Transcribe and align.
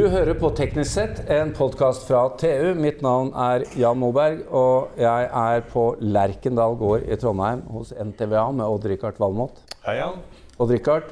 Du 0.00 0.06
hører 0.08 0.32
på 0.40 0.48
Teknisk 0.56 0.94
sett, 0.94 1.18
en 1.28 1.50
podkast 1.52 2.06
fra 2.08 2.22
TU. 2.40 2.70
Mitt 2.80 3.02
navn 3.04 3.34
er 3.36 3.66
Jan 3.76 3.98
Moberg, 4.00 4.38
og 4.48 4.94
jeg 4.96 5.26
er 5.28 5.60
på 5.68 5.82
Lerkendal 6.00 6.72
gård 6.80 7.04
i 7.04 7.18
Trondheim 7.20 7.60
hos 7.68 7.90
NTVA 7.92 8.46
med 8.56 8.64
Odd-Rikard 8.64 9.20
Valmot. 9.20 9.58
Hei, 9.84 9.98
Jan. 9.98 10.16
Odd-Rikard, 10.56 11.10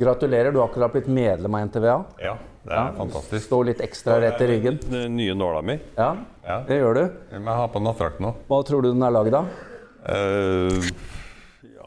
gratulerer. 0.00 0.48
Du 0.48 0.62
har 0.62 0.70
akkurat 0.70 0.94
blitt 0.96 1.10
medlem 1.12 1.58
av 1.60 1.66
NTVA. 1.68 1.98
Ja, 2.24 2.32
det 2.64 2.78
er 2.78 2.96
fantastisk. 3.02 3.44
Står 3.50 3.68
litt 3.68 3.84
ekstra 3.84 4.16
rett 4.24 4.40
i 4.40 4.48
ryggen. 4.54 4.80
Den 4.88 5.18
nye 5.20 5.36
nåla 5.36 5.60
mi. 5.68 5.76
Ja, 6.00 6.14
Ja. 6.48 6.62
det 6.72 6.80
gjør 6.80 6.94
du. 7.02 7.04
Jeg 7.36 7.44
må 7.44 7.58
ha 7.60 7.68
på 7.68 7.84
nattdrakten 7.84 8.32
òg. 8.32 8.40
Hva 8.48 8.62
tror 8.64 8.80
du 8.88 8.94
den 8.94 9.02
er 9.04 9.12
lagd 9.12 9.36
av? 9.42 9.52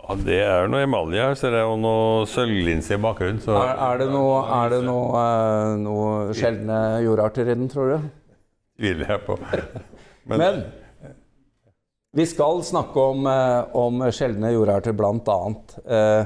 Ja, 0.06 0.16
det 0.28 0.40
er 0.46 0.70
noe 0.72 0.86
emalje 0.86 1.24
her, 1.24 1.36
ser 1.40 1.58
jeg, 1.58 1.66
og 1.68 1.80
noe 1.82 2.26
sølvlinse 2.30 2.96
i 2.96 3.02
bakgrunnen. 3.02 3.42
Så 3.44 3.56
Er, 3.58 3.74
er 3.90 4.02
det 4.04 4.10
noe, 4.14 4.40
er 4.62 4.76
det 4.76 4.82
noe, 4.86 5.26
eh, 5.26 5.76
noe 5.82 6.38
sjeldne 6.38 6.80
jordarter 7.06 7.50
i 7.50 7.58
den, 7.58 7.68
tror 7.72 7.96
du? 7.96 8.10
tviler 8.76 9.14
jeg 9.14 9.22
på. 9.24 9.38
Men, 10.28 10.40
Men 10.42 10.64
vi 12.16 12.26
skal 12.28 12.62
snakke 12.64 13.06
om, 13.12 13.28
eh, 13.28 13.76
om 13.76 14.04
sjeldne 14.12 14.54
jordarter, 14.54 14.96
blant 14.96 15.28
annet. 15.32 15.78
Eh, 15.84 16.26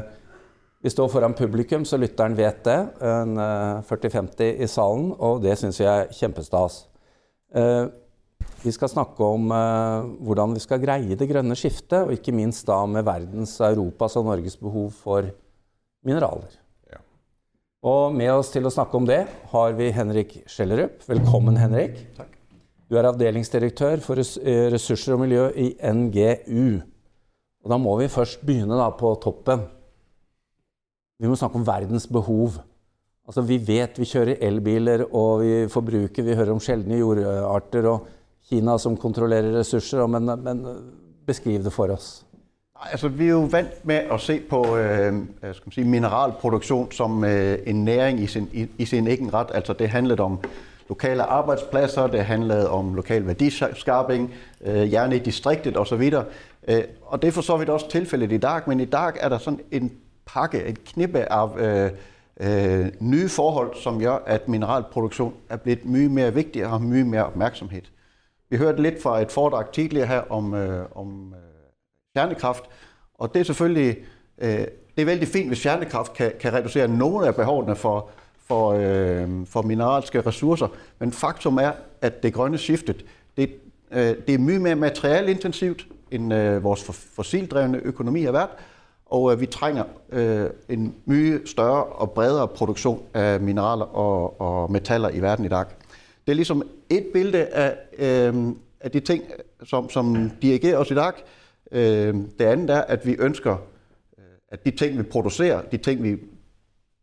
vi 0.82 0.92
står 0.94 1.10
foran 1.12 1.34
publikum, 1.34 1.86
så 1.86 1.98
lytteren 1.98 2.38
vet 2.38 2.64
det. 2.68 2.78
En 3.02 3.38
eh, 3.38 3.82
40-50 3.90 4.62
i 4.62 4.68
salen, 4.70 5.12
og 5.18 5.42
det 5.44 5.58
syns 5.60 5.82
jeg 5.82 5.90
er 5.90 6.14
kjempestas. 6.14 6.84
Vi 8.60 8.72
skal 8.76 8.92
snakke 8.92 9.24
om 9.24 9.52
eh, 9.56 10.08
hvordan 10.28 10.56
vi 10.58 10.64
skal 10.64 10.82
greie 10.84 11.16
det 11.16 11.28
grønne 11.30 11.56
skiftet, 11.56 12.02
og 12.04 12.16
ikke 12.16 12.36
minst 12.36 12.68
da 12.68 12.82
med 12.92 13.06
verdens, 13.08 13.56
Europas 13.64 14.18
og 14.20 14.28
Norges 14.28 14.58
behov 14.60 14.90
for 15.00 15.30
mineraler. 16.06 16.58
Ja. 16.92 17.00
Og 17.88 18.16
med 18.16 18.34
oss 18.34 18.52
til 18.52 18.68
å 18.68 18.74
snakke 18.74 19.00
om 19.00 19.08
det 19.08 19.22
har 19.54 19.80
vi 19.80 19.94
Henrik 19.96 20.42
Skjellerup. 20.50 21.00
Velkommen, 21.08 21.60
Henrik. 21.60 22.04
Takk. 22.18 22.36
Du 22.90 22.98
er 22.98 23.08
avdelingsdirektør 23.08 24.04
for 24.04 24.20
eh, 24.20 24.68
ressurser 24.74 25.16
og 25.16 25.24
miljø 25.24 25.48
i 25.56 25.72
NGU. 25.80 26.82
Og 27.64 27.72
da 27.72 27.80
må 27.80 27.96
vi 28.00 28.12
først 28.12 28.44
begynne 28.44 28.80
da 28.80 28.90
på 28.98 29.14
toppen. 29.24 29.68
Vi 31.20 31.30
må 31.30 31.36
snakke 31.40 31.60
om 31.60 31.68
verdens 31.68 32.08
behov. 32.12 32.60
Altså 33.30 33.44
Vi 33.46 33.60
vet 33.62 34.00
vi 34.00 34.08
kjører 34.10 34.40
elbiler 34.42 35.04
og 35.06 35.44
vi 35.44 35.52
forbruker, 35.70 36.26
vi 36.26 36.36
hører 36.36 36.56
om 36.56 36.64
sjeldne 36.64 36.98
jordarter 36.98 37.88
og 37.92 38.08
Kina 38.50 38.78
som 38.78 38.98
kontrollerer 38.98 39.60
ressurser, 39.60 40.08
men, 40.08 40.44
men 40.44 40.66
beskriv 41.28 41.64
det 41.64 41.74
for 41.74 41.88
oss. 41.94 42.26
Nej, 42.80 42.88
Altså, 42.92 43.08
vi 43.08 43.26
er 43.26 43.30
jo 43.30 43.48
vant 43.52 43.86
med 43.86 43.96
at 43.96 44.22
se 44.22 44.40
på 44.50 44.78
øh, 44.78 45.14
øh, 45.14 45.22
skal 45.56 45.66
man 45.66 45.72
sige, 45.72 45.88
mineralproduktion 45.88 46.92
som 46.92 47.24
øh, 47.24 47.60
en 47.66 47.86
næring 47.86 48.20
i 48.20 48.28
sin, 48.28 48.50
i, 48.54 48.68
i 48.78 48.86
sin 48.86 49.08
egen 49.08 49.34
ret. 49.34 49.48
Altså, 49.54 49.74
det 49.74 49.90
handlede 49.90 50.22
om 50.22 50.40
lokale 50.90 51.24
arbejdspladser, 51.24 52.08
det 52.08 52.26
handlede 52.26 52.70
om 52.70 52.94
lokal 52.94 53.28
værdiskabing, 53.28 54.34
øh, 54.62 54.90
gerne 54.90 55.16
i 55.16 55.20
distriktet 55.20 55.78
osv. 55.78 56.14
Øh, 56.68 56.84
og 57.06 57.22
det 57.22 57.28
er 57.28 57.32
for 57.32 57.42
så 57.42 57.58
vidt 57.58 57.70
også 57.70 57.90
tilfældet 57.90 58.32
i 58.32 58.38
dag, 58.38 58.62
men 58.68 58.80
i 58.80 58.86
dag 58.86 59.12
er 59.20 59.30
der 59.30 59.38
sådan 59.38 59.60
en 59.72 59.92
pakke, 60.26 60.64
et 60.64 60.84
knippe 60.84 61.20
af 61.20 61.58
øh, 61.58 61.92
øh, 62.40 62.92
nye 63.00 63.30
forhold, 63.30 63.76
som 63.84 64.00
gør, 64.00 64.18
at 64.26 64.48
mineralproduktion 64.48 65.34
er 65.50 65.58
blevet 65.58 65.86
mye 65.86 66.10
mere 66.10 66.34
vigtig 66.34 66.66
og 66.66 66.72
har 66.72 66.80
mye 66.80 67.04
mere 67.04 67.26
opmærksomhed. 67.26 67.82
Vi 68.50 68.58
hørte 68.58 68.82
lidt 68.82 69.02
fra 69.02 69.22
et 69.22 69.32
foredrag 69.32 69.72
tidligere 69.72 70.08
her 70.08 70.22
om, 70.32 70.54
øh, 70.54 70.86
om 70.96 71.34
øh, 71.34 71.40
kernekraft, 72.16 72.64
og 73.14 73.34
det 73.34 73.40
er 73.40 73.44
selvfølgelig 73.44 73.98
øh, 74.38 74.68
det 75.00 75.04
er 75.04 75.06
vældig 75.06 75.28
fint, 75.28 75.48
hvis 75.48 75.62
kernekraft 75.64 76.14
kan, 76.14 76.32
kan 76.40 76.54
reducere 76.54 76.88
nogle 76.88 77.28
af 77.28 77.36
behovene 77.36 77.76
for, 77.76 78.10
for, 78.48 78.72
øh, 78.72 79.46
for 79.46 79.62
mineralske 79.62 80.22
ressourcer, 80.22 80.68
men 81.00 81.12
faktum 81.12 81.58
er, 81.58 81.72
at 82.02 82.24
det 82.24 82.34
grønne 82.34 82.58
skiftet, 82.58 83.06
det, 83.38 83.50
øh, 83.92 84.16
det 84.28 84.34
er 84.34 84.38
mye 84.38 84.60
mere 84.60 84.76
materialintensivt, 84.76 85.88
end 86.12 86.34
øh, 86.34 86.64
vores 86.64 86.84
fossildrevne 87.16 87.78
økonomi 87.78 88.24
har 88.24 88.32
været, 88.32 88.50
og 89.06 89.34
øh, 89.34 89.42
vi 89.42 89.46
trænger 89.46 89.84
øh, 90.10 90.50
en 90.70 90.96
mye 91.06 91.42
større 91.46 91.84
og 91.84 92.12
bredere 92.12 92.48
produktion 92.48 93.02
af 93.14 93.40
mineraler 93.40 93.86
og, 93.86 94.42
og 94.42 94.72
metaller 94.72 95.10
i 95.10 95.20
verden 95.20 95.46
i 95.46 95.50
dag. 95.50 95.66
Det 96.30 96.34
er 96.34 96.36
ligesom 96.36 96.64
et 96.90 97.06
billede 97.14 97.46
af, 97.46 97.78
øh, 97.98 98.54
af 98.82 98.92
de 98.92 99.00
ting, 99.00 99.24
som, 99.64 99.90
som 99.90 100.32
dirigerer 100.42 100.78
os 100.78 100.92
i 100.92 100.94
dag. 100.94 101.12
Øh, 101.72 102.16
det 102.40 102.46
andet 102.46 102.70
er, 102.70 102.82
at 102.82 103.06
vi 103.06 103.16
ønsker, 103.20 103.58
øh, 104.18 104.24
at 104.50 104.66
de 104.66 104.72
ting, 104.72 104.98
vi 104.98 105.04
producerer, 105.04 105.62
de 105.62 105.78
ting, 105.78 106.04
vi 106.04 106.18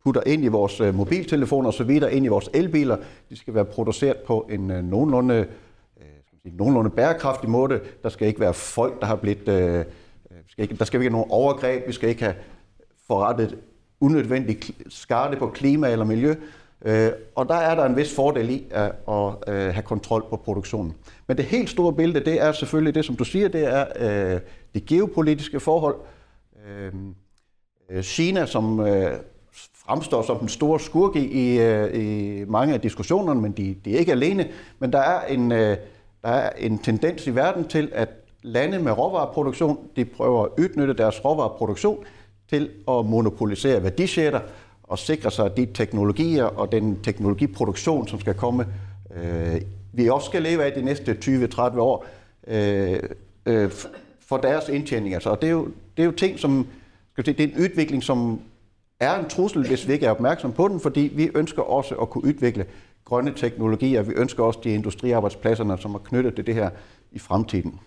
putter 0.05 0.23
ind 0.27 0.45
i 0.45 0.49
vores 0.49 0.81
øh, 0.81 0.95
mobiltelefoner 0.95 1.69
osv., 1.69 1.91
ind 1.91 2.25
i 2.25 2.29
vores 2.29 2.51
elbiler, 2.55 2.97
de 3.31 3.37
skal 3.37 3.55
være 3.55 3.65
produceret 3.65 4.17
på 4.17 4.49
en 4.51 4.71
øh, 4.71 4.85
nogenlunde, 4.85 5.35
øh, 5.35 6.07
skal 6.27 6.39
sige, 6.43 6.57
nogenlunde 6.57 6.91
bærekraftig 6.91 7.51
måde. 7.51 7.81
Der 8.03 8.09
skal 8.09 8.29
ikke 8.29 8.41
være 8.41 8.55
folk, 8.55 9.01
der 9.01 9.07
har 9.07 9.17
blivet... 9.17 9.49
Øh, 9.49 9.79
øh 9.79 9.85
skal 10.49 10.63
ikke, 10.63 10.77
der 10.77 10.85
skal 10.85 11.01
ikke 11.01 11.11
være 11.11 11.19
nogen 11.19 11.31
overgreb, 11.31 11.87
vi 11.87 11.93
skal 11.93 12.09
ikke 12.09 12.23
have 12.23 12.35
forrettet 13.07 13.59
unødvendig 14.01 14.59
skade 14.89 15.37
på 15.39 15.47
klima 15.47 15.93
eller 15.93 16.05
miljø. 16.05 16.35
Øh, 16.85 17.13
og 17.35 17.49
der 17.49 17.55
er 17.55 17.75
der 17.75 17.85
en 17.85 17.97
vis 17.97 18.15
fordel 18.15 18.51
i 18.51 18.65
at, 18.71 18.93
at 19.09 19.35
øh, 19.49 19.75
have 19.75 19.83
kontrol 19.83 20.25
på 20.31 20.37
produktionen. 20.37 20.95
Men 21.27 21.37
det 21.37 21.45
helt 21.45 21.71
store 21.71 21.93
billede, 21.93 22.25
det 22.25 22.43
er 22.43 22.53
selvfølgelig 22.53 22.95
det, 22.95 23.05
som 23.05 23.17
du 23.17 23.25
siger, 23.25 23.49
det 23.49 23.65
er 23.65 23.85
øh, 24.35 24.41
de 24.75 24.81
geopolitiske 24.81 25.61
forhold. 25.61 25.97
Øh, 26.69 26.93
øh 27.91 28.03
Kina, 28.03 28.47
som 28.47 28.81
øh, 28.81 29.13
fremstår 29.87 30.23
som 30.23 30.39
den 30.39 30.49
store 30.49 30.81
skurk 30.81 31.17
i, 31.17 31.25
i, 31.25 31.61
øh, 31.61 31.95
i 31.95 32.45
mange 32.45 32.75
af 32.75 32.81
diskussionerne, 32.81 33.41
men 33.41 33.53
de, 33.53 33.77
de 33.85 33.95
er 33.95 33.99
ikke 33.99 34.13
alene. 34.13 34.49
Men 34.79 34.93
der 34.93 34.99
er, 34.99 35.27
en, 35.27 35.53
øh, 35.53 35.77
der 36.23 36.29
er 36.29 36.51
en 36.59 36.79
tendens 36.79 37.27
i 37.27 37.35
verden 37.35 37.69
til, 37.69 37.91
at 37.93 38.09
lande 38.43 38.79
med 38.79 38.93
råvareproduktion, 38.93 39.79
de 39.97 40.05
prøver 40.05 40.45
at 40.45 40.51
udnytte 40.59 40.95
deres 40.95 41.25
råvareproduktion 41.25 42.05
til 42.51 42.71
at 42.89 43.07
monopolisere 43.07 43.83
værdisætter 43.83 44.41
og 44.89 44.99
sikre 44.99 45.31
sig, 45.31 45.45
at 45.45 45.57
de 45.57 45.67
teknologier 45.75 46.45
og 46.45 46.73
den 46.73 47.03
teknologiproduktion, 47.03 48.09
som 48.09 48.21
skal 48.21 48.35
komme, 48.35 48.67
øh, 49.17 49.61
vi 49.93 50.09
også 50.09 50.27
skal 50.27 50.43
leve 50.43 50.65
af 50.65 50.73
de 50.73 50.83
næste 50.83 51.19
20-30 51.25 51.61
år, 51.81 52.07
øh, 52.47 53.01
øh, 53.47 53.71
for 54.21 54.37
deres 54.37 54.69
indtjening. 54.69 55.15
Altså. 55.15 55.31
Og 55.31 55.43
det 55.43 55.47
er, 55.47 55.53
jo, 55.53 55.65
det 55.97 56.03
er 56.03 56.07
jo 56.07 56.13
ting, 56.13 56.39
som 56.39 56.67
skal 57.13 57.25
vi 57.25 57.31
sige, 57.31 57.47
det 57.47 57.53
er 57.53 57.57
en 57.57 57.65
udvikling, 57.65 58.03
som 58.03 58.41
er 59.01 59.19
en 59.19 59.29
trussel, 59.29 59.67
hvis 59.67 59.89
vi 59.89 59.93
ikke 59.93 60.07
er 60.07 60.11
opmærksom 60.11 60.53
på 60.53 60.69
den, 60.69 60.81
fordi 60.81 61.01
vi 61.15 61.31
ønsker 61.35 61.63
også 61.63 61.95
at 61.95 62.11
kunne 62.11 62.25
udvikle 62.25 62.67
grønne 63.05 63.33
teknologier. 63.37 64.03
Vi 64.03 64.13
ønsker 64.17 64.45
også 64.45 64.61
de 64.65 64.71
industriarbejdspladserne, 64.71 65.79
som 65.79 65.95
er 65.95 65.99
knyttet 65.99 66.35
til 66.35 66.47
det 66.47 66.55
her 66.55 66.71
i 67.13 67.19
fremtiden 67.19 67.81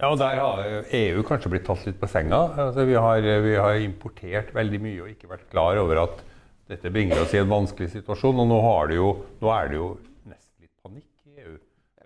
ja, 0.00 0.08
og 0.10 0.18
der 0.20 0.40
har 0.40 0.64
EU 0.96 1.22
kanskje 1.26 1.52
blitt 1.52 1.66
tatt 1.68 1.86
litt 1.86 2.00
på 2.00 2.08
senga. 2.10 2.40
Altså, 2.66 2.84
vi, 2.88 2.96
har, 2.96 3.20
vi 3.44 3.54
har 3.56 3.78
importert 3.84 4.54
veldig 4.56 4.80
mye 4.82 5.04
og 5.04 5.12
ikke 5.12 5.30
vært 5.30 5.48
klar 5.52 5.80
over 5.82 6.04
at 6.06 6.22
dette 6.70 6.92
bringer 6.94 7.22
oss 7.22 7.34
i 7.34 7.40
en 7.42 7.50
vanskelig 7.50 7.90
situasjon. 7.96 8.42
Og 8.44 8.50
nå, 8.50 8.60
jo, 8.96 9.10
nå 9.42 9.52
er 9.54 9.72
det 9.72 9.80
jo 9.80 9.88
nesten 10.30 10.66
litt 10.66 10.74
panikk 10.82 11.08
i 11.26 11.44
EU. 11.44 11.56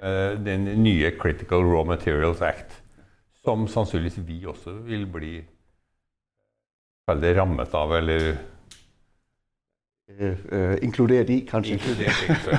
Eh, 0.00 0.38
Den 0.44 0.70
nye 0.82 1.12
Critical 1.18 1.66
Raw 1.68 1.84
Materials 1.88 2.42
Act, 2.42 2.80
som 3.44 3.68
sannsynligvis 3.68 4.24
vi 4.24 4.40
også 4.48 4.78
vil 4.88 5.06
bli 5.10 5.36
veldig 7.10 7.36
rammet 7.36 7.74
av, 7.76 7.92
eller 8.00 8.34
Øh, 10.08 10.36
øh, 10.52 10.78
inkluderet 10.82 11.30
i, 11.30 11.48
kanskje. 11.50 11.72
inkludert. 11.72 12.22
ikke? 12.22 12.58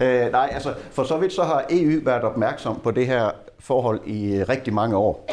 Øh, 0.00 0.32
nej, 0.32 0.48
altså 0.52 0.74
for 0.90 1.04
så 1.04 1.18
vidt 1.18 1.32
så 1.32 1.42
har 1.42 1.64
EU 1.70 2.04
været 2.04 2.24
opmærksom 2.24 2.80
på 2.80 2.90
det 2.90 3.06
her 3.06 3.30
forhold 3.64 4.00
i 4.06 4.34
øh, 4.34 4.48
rigtig 4.48 4.74
mange 4.74 4.96
år. 4.96 5.30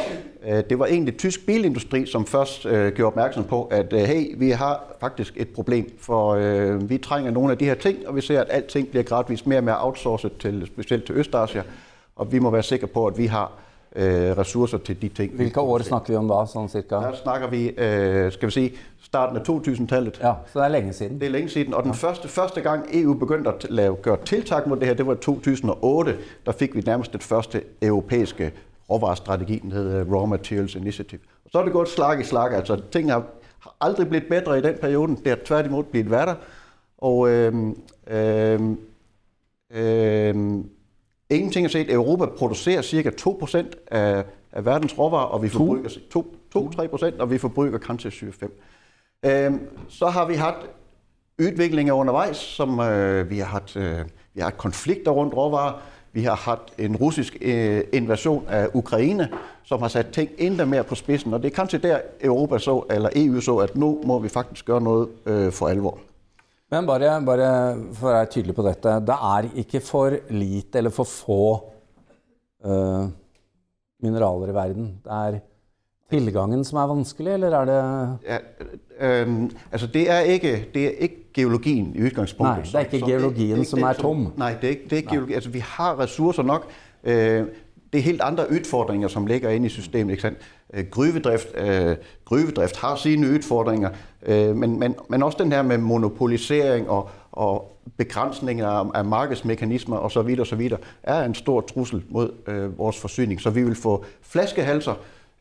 Øh, 0.48 0.64
det 0.70 0.80
var 0.80 0.86
egentlig 0.86 1.18
tysk 1.18 1.46
bilindustri, 1.46 2.06
som 2.06 2.26
først 2.26 2.66
øh, 2.66 2.94
gjorde 2.94 3.08
opmærksom 3.08 3.44
på, 3.44 3.64
at 3.64 3.94
øh, 3.94 4.00
hey, 4.00 4.36
vi 4.38 4.50
har 4.50 4.84
faktisk 5.00 5.34
et 5.38 5.50
problem, 5.50 5.92
for 6.00 6.30
øh, 6.30 6.90
vi 6.90 6.98
trænger 6.98 7.32
nogle 7.32 7.52
af 7.52 7.58
de 7.58 7.66
her 7.66 7.76
ting, 7.76 8.08
og 8.08 8.16
vi 8.16 8.22
ser, 8.22 8.42
at 8.42 8.48
alting 8.50 8.88
bliver 8.88 9.04
gradvist 9.04 9.48
mere 9.48 9.60
og 9.60 9.64
mere 9.64 9.86
outsourcet, 9.86 10.38
til, 10.38 10.68
specielt 10.68 11.06
til 11.06 11.16
Østasien, 11.16 11.64
og 12.16 12.32
vi 12.32 12.40
må 12.40 12.50
være 12.50 12.64
sikre 12.64 12.88
på, 12.88 13.06
at 13.06 13.18
vi 13.18 13.26
har 13.26 13.52
øh, 13.96 14.38
ressourcer 14.38 14.78
til 14.78 15.02
de 15.02 15.10
ting. 15.10 15.32
vi 15.32 15.38
Hvilke 15.38 15.60
år 15.60 15.66
producerer. 15.66 15.88
snakker 15.88 16.14
vi 16.14 16.18
om 16.18 16.28
da, 16.28 16.46
sånn 16.46 16.70
cirka? 16.70 16.96
Der 16.96 17.16
snakker 17.16 17.48
vi, 17.48 17.70
øh, 17.70 18.32
skal 18.32 18.48
vi 18.48 18.52
sige, 18.52 18.72
starten 19.02 19.38
af 19.38 19.42
2000-tallet. 19.50 20.20
Ja, 20.24 20.34
så 20.48 20.60
det 20.60 20.66
er 20.66 20.70
lenge 20.70 20.94
siden. 20.94 21.20
Det 21.20 21.26
er 21.26 21.30
længe 21.30 21.50
siden, 21.50 21.74
og 21.74 21.84
den 21.84 21.94
første, 21.94 22.28
første 22.28 22.62
gang 22.62 22.86
EU 22.94 23.14
begyndte 23.14 23.50
at 23.50 23.66
lave, 23.70 23.96
gøre 23.96 24.18
tiltag 24.26 24.70
mod 24.70 24.78
det 24.78 24.88
her, 24.88 24.94
det 24.94 25.08
var 25.08 25.14
i 25.14 25.18
2008. 25.18 26.18
Der 26.46 26.52
fik 26.52 26.76
vi 26.76 26.82
nærmest 26.82 27.14
det 27.14 27.24
første 27.24 27.64
europæiske 27.82 28.52
råvarestrategi, 28.90 29.60
den 29.60 29.72
hed 29.72 29.94
øh, 29.94 30.12
Raw 30.12 30.26
Materials 30.26 30.76
Initiative. 30.76 31.22
Og 31.46 31.52
så 31.52 31.60
er 31.60 31.64
det 31.64 31.74
gået 31.74 31.88
slag 31.88 32.20
i 32.20 32.24
slag, 32.24 32.54
altså 32.54 32.82
tingene 32.92 33.14
har, 33.14 33.24
har 33.60 33.76
aldrig 33.82 34.08
blivet 34.10 34.28
bedre 34.30 34.58
i 34.58 34.62
den 34.62 34.76
periode, 34.82 35.16
det 35.16 35.28
har 35.28 35.40
tværtimod 35.46 35.84
blivet 35.84 36.12
værre. 36.12 36.36
Og 36.98 37.30
øhm, 37.30 37.76
øhm, 38.08 38.78
øhm, 39.72 40.70
ingenting 41.36 41.66
er 41.66 41.70
set, 41.70 41.94
Europa 41.94 42.26
producerer 42.26 42.82
cirka 42.82 43.10
2% 43.10 43.58
af, 43.92 44.24
af 44.52 44.66
verdens 44.66 44.98
råvarer, 45.00 45.26
og 45.26 45.44
vi 45.44 45.50
forbruger 45.50 45.90
2-3%, 47.16 47.22
og 47.22 47.32
vi 47.32 47.38
forbruger 47.38 47.78
kanskje 47.78 48.10
7-5. 48.10 49.30
Øhm, 49.30 49.60
så 49.90 50.06
har 50.06 50.26
vi 50.26 50.34
haft 50.34 50.66
udviklinger 51.40 51.94
undervejs, 51.94 52.38
som 52.38 52.80
øh, 52.80 53.30
vi 53.30 53.38
har 53.38 53.46
haft, 53.46 53.76
øh, 53.76 54.00
vi 54.34 54.40
har 54.40 54.44
haft 54.44 54.58
konflikter 54.58 55.12
rundt 55.12 55.34
råvarer, 55.34 55.82
vi 56.14 56.24
har 56.24 56.36
haft 56.36 56.74
en 56.78 56.96
russisk 56.96 57.38
øh, 57.42 57.84
invasion 57.94 58.46
af 58.50 58.68
Ukraine, 58.74 59.30
som 59.64 59.82
har 59.82 59.88
sat 59.88 60.08
ting 60.08 60.30
endda 60.38 60.66
mere 60.66 60.84
på 60.84 60.96
spidsen, 60.96 61.34
og 61.34 61.44
det 61.44 61.52
er 61.52 61.56
kanskje 61.56 61.80
der 61.80 62.00
Europa 62.22 62.58
så, 62.58 62.84
eller 62.90 63.10
EU 63.16 63.42
så, 63.42 63.58
at 63.58 63.76
nu 63.76 64.02
må 64.06 64.20
vi 64.20 64.30
faktisk 64.30 64.66
gøre 64.66 64.82
noget 64.82 65.10
øh, 65.26 65.52
for 65.52 65.68
alvor. 65.68 66.00
Men 66.72 66.88
bare, 66.88 67.22
bare 67.26 67.76
for 67.94 68.10
at 68.10 68.16
være 68.16 68.26
tydelig 68.32 68.56
på 68.56 68.64
dette, 68.64 68.90
det 69.08 69.16
er 69.16 69.48
ikke 69.60 69.80
for 69.84 70.14
lite 70.30 70.78
eller 70.80 70.90
for 70.90 71.04
få 71.04 71.40
øh, 72.66 73.10
mineraler 74.04 74.48
i 74.48 74.54
verden. 74.56 74.86
Det 75.04 75.12
er 75.12 75.40
tilgangen 76.12 76.64
som 76.64 76.80
er 76.80 76.88
vanskelig, 76.88 77.34
eller 77.34 77.58
er 77.58 77.66
det... 77.66 77.82
Ja, 78.24 78.38
øh, 79.00 79.50
altså 79.72 79.88
det 79.88 80.10
er 80.12 80.20
ikke, 80.20 80.70
det 80.74 80.86
er 80.86 80.92
ikke 80.92 81.34
geologien 81.34 81.92
i 81.96 82.04
udgangspunktet. 82.04 82.74
Nej, 82.74 82.84
det 82.84 82.90
er 82.90 82.94
ikke 82.94 83.00
som, 83.00 83.10
geologien, 83.10 83.60
det, 83.60 83.68
som 83.68 83.84
er 83.84 83.94
tom. 83.94 84.34
Nej, 84.38 84.56
det 84.62 84.64
er 84.64 84.70
ikke, 84.70 84.84
det 84.84 84.94
er 84.94 84.98
ikke 84.98 85.10
geologi. 85.10 85.34
Altså 85.34 85.50
vi 85.50 85.60
har 85.60 86.00
ressourcer 86.00 86.44
nok. 86.44 86.68
Øh, 87.04 87.46
det 87.94 88.00
er 88.00 88.04
helt 88.04 88.22
andre 88.22 88.52
udfordringer, 88.52 89.08
som 89.08 89.26
ligger 89.26 89.50
inde 89.50 89.66
i 89.66 89.70
systemet. 89.70 90.12
Ikke 90.12 90.22
sandt? 90.22 90.38
Øh, 90.74 90.86
gryvedrift, 90.92 91.48
øh, 91.58 91.96
gryvedrift 92.26 92.78
har 92.78 92.96
sine 92.96 93.30
udfordringer, 93.30 93.90
øh, 94.26 94.56
men, 94.56 94.80
men, 94.80 94.96
men 95.10 95.24
også 95.24 95.38
den 95.44 95.52
her 95.52 95.62
med 95.62 95.78
monopolisering 95.78 96.90
og, 96.90 97.10
og 97.32 97.78
begrænsninger 97.98 98.68
af, 98.68 98.86
af 98.96 99.06
markedsmekanismer 99.06 99.98
osv. 99.98 100.40
osv. 100.40 100.72
er 101.04 101.24
en 101.24 101.36
stor 101.36 101.62
trussel 101.62 102.04
mod 102.10 102.32
øh, 102.48 102.78
vores 102.78 103.00
forsyning. 103.00 103.42
Så 103.42 103.50
vi 103.50 103.64
vil 103.64 103.76
få 103.76 104.06
flaskehalser, 104.22 104.94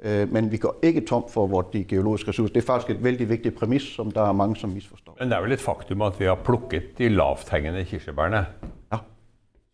øh, 0.03 0.33
men 0.33 0.53
vi 0.53 0.57
går 0.57 0.79
ikke 0.83 1.01
tom 1.01 1.25
for 1.31 1.47
vores 1.47 1.67
de 1.73 1.85
geologiske 1.85 2.29
ressourcer. 2.29 2.53
Det 2.53 2.63
er 2.63 2.67
faktisk 2.67 2.97
et 2.97 3.05
vældig 3.05 3.29
vigtigt 3.29 3.55
præmis, 3.59 3.83
som 3.83 4.11
der 4.11 4.23
er 4.23 4.33
mange, 4.33 4.57
som 4.57 4.71
misforstår. 4.71 5.17
Men 5.21 5.29
det 5.29 5.37
er 5.37 5.43
vel 5.43 5.53
et 5.53 5.61
faktum 5.61 6.03
at 6.03 6.21
vi 6.21 6.25
har 6.25 6.35
plukket 6.35 6.83
de 6.99 7.09
lavthængende 7.09 7.85
kirsebærne. 7.85 8.47
Ja. 8.93 8.97